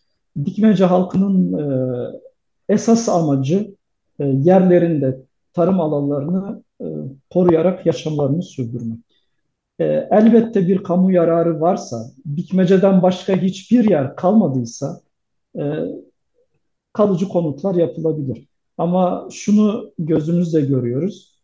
[0.46, 1.66] Dikmece halkının e,
[2.70, 3.76] esas amacı
[4.20, 5.22] e, yerlerinde
[5.54, 6.86] tarım alanlarını e,
[7.30, 9.00] koruyarak yaşamlarını sürdürmek.
[9.80, 12.06] E, elbette bir kamu yararı varsa,
[12.36, 15.02] Dikmece'den başka hiçbir yer kalmadıysa
[16.94, 18.48] kalıcı konutlar yapılabilir.
[18.78, 21.38] Ama şunu gözümüzle görüyoruz.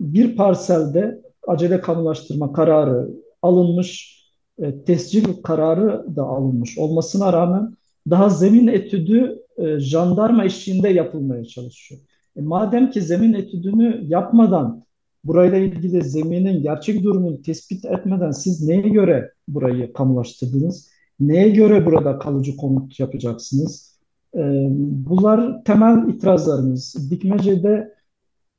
[0.00, 3.08] Bir parselde acele kamulaştırma kararı
[3.42, 4.16] alınmış,
[4.58, 7.74] e, tescil kararı da alınmış olmasına rağmen
[8.10, 12.00] daha zemin etüdü e, jandarma eşliğinde yapılmaya çalışıyor.
[12.36, 14.84] E, madem ki zemin etüdünü yapmadan
[15.24, 20.90] burayla ilgili zeminin gerçek durumunu tespit etmeden siz neye göre burayı kamulaştırdınız?
[21.20, 23.98] Neye göre burada kalıcı konut yapacaksınız?
[24.34, 24.40] E,
[24.80, 27.10] bunlar temel itirazlarımız.
[27.10, 27.96] Dikmece'de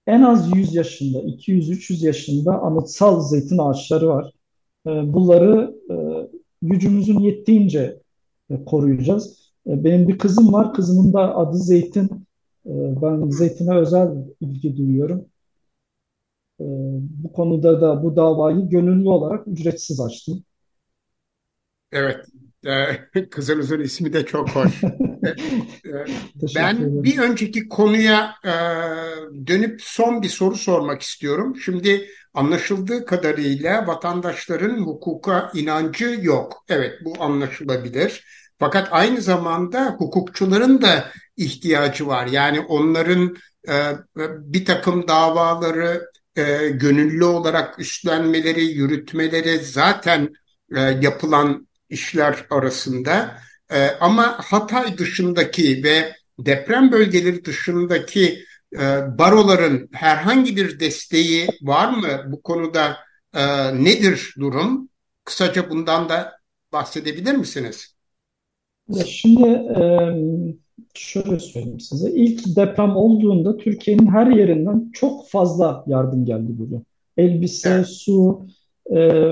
[0.07, 4.31] en az 100 yaşında, 200-300 yaşında anıtsal zeytin ağaçları var.
[4.87, 5.95] E, bunları e,
[6.61, 8.01] gücümüzün yettiğince
[8.49, 9.46] e, koruyacağız.
[9.67, 10.73] E, benim bir kızım var.
[10.73, 12.27] Kızımın da adı Zeytin.
[12.65, 14.09] E, ben zeytine özel
[14.41, 15.25] ilgi duyuyorum.
[16.59, 16.65] E,
[17.23, 20.43] bu konuda da bu davayı gönüllü olarak ücretsiz açtım.
[21.91, 22.25] Evet,
[23.31, 24.81] kızınızın ismi de çok hoş.
[26.55, 28.35] Ben bir önceki konuya
[29.47, 31.55] dönüp son bir soru sormak istiyorum.
[31.55, 36.65] Şimdi anlaşıldığı kadarıyla vatandaşların hukuka inancı yok.
[36.69, 38.25] Evet, bu anlaşılabilir.
[38.59, 42.27] Fakat aynı zamanda hukukçuların da ihtiyacı var.
[42.27, 43.37] Yani onların
[43.69, 43.93] e,
[44.39, 50.29] bir takım davaları e, gönüllü olarak üstlenmeleri, yürütmeleri zaten
[50.75, 53.37] e, yapılan işler arasında.
[53.71, 58.79] E, ama Hatay dışındaki ve deprem bölgeleri dışındaki e,
[59.17, 62.23] baroların herhangi bir desteği var mı?
[62.27, 62.97] Bu konuda
[63.33, 63.43] e,
[63.83, 64.89] nedir durum?
[65.25, 66.39] Kısaca bundan da
[66.71, 67.96] bahsedebilir misiniz?
[68.89, 69.81] Ya şimdi e,
[70.93, 72.11] şöyle söyleyeyim size.
[72.11, 76.81] İlk deprem olduğunda Türkiye'nin her yerinden çok fazla yardım geldi buraya.
[77.17, 78.47] Elbise, su.
[78.95, 79.31] e,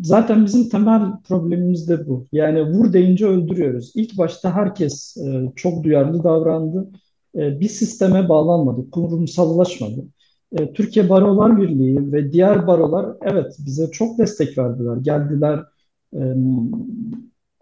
[0.00, 2.26] zaten bizim temel problemimiz de bu.
[2.32, 3.92] Yani vur deyince öldürüyoruz.
[3.94, 6.88] İlk başta herkes e, çok duyarlı davrandı.
[7.36, 10.04] E, bir sisteme bağlanmadı, kurumsallaşmadı.
[10.52, 14.96] E, Türkiye Barolar Birliği ve diğer barolar evet bize çok destek verdiler.
[14.96, 15.64] Geldiler,
[16.14, 16.20] e,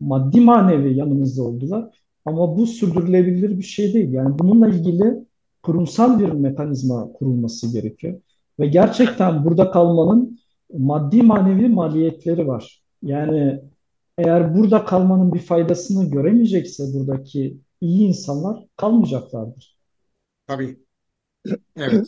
[0.00, 1.98] maddi manevi yanımızda oldular.
[2.24, 4.12] Ama bu sürdürülebilir bir şey değil.
[4.12, 5.24] Yani bununla ilgili
[5.62, 8.20] kurumsal bir mekanizma kurulması gerekiyor.
[8.58, 10.38] Ve gerçekten burada kalmanın
[10.78, 12.82] maddi manevi maliyetleri var.
[13.02, 13.60] Yani
[14.18, 19.78] eğer burada kalmanın bir faydasını göremeyecekse buradaki iyi insanlar kalmayacaklardır.
[20.46, 20.78] tabii.
[21.76, 22.06] Evet.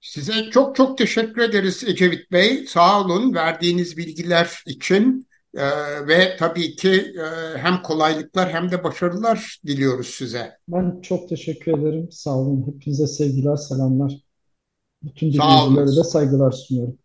[0.00, 2.66] Size çok çok teşekkür ederiz Ecevit Bey.
[2.66, 5.26] Sağ olun verdiğiniz bilgiler için
[5.56, 10.58] Ee, ve tabii ki e, hem kolaylıklar hem de başarılar diliyoruz size.
[10.68, 12.08] Ben çok teşekkür ederim.
[12.10, 12.66] Sağ olun.
[12.66, 14.12] Hepinize sevgiler, selamlar.
[15.02, 16.98] Bütün dinleyicilere de saygılar sunuyorum.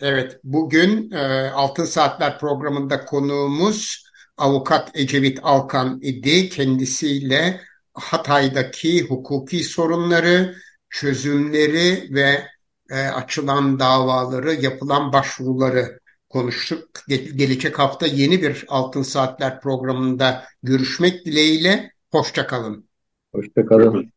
[0.00, 4.04] Evet, bugün e, Altın Saatler programında konuğumuz
[4.38, 6.48] avukat Ecevit Alkan idi.
[6.48, 7.60] Kendisiyle
[7.94, 10.54] Hatay'daki hukuki sorunları,
[10.90, 12.42] çözümleri ve
[12.90, 16.00] e, açılan davaları, yapılan başvuruları
[16.30, 16.88] konuştuk.
[17.08, 21.92] Ge- gelecek hafta yeni bir Altın Saatler programında görüşmek dileğiyle.
[22.10, 22.88] Hoşça kalın.
[23.32, 24.12] Hoşça kalın.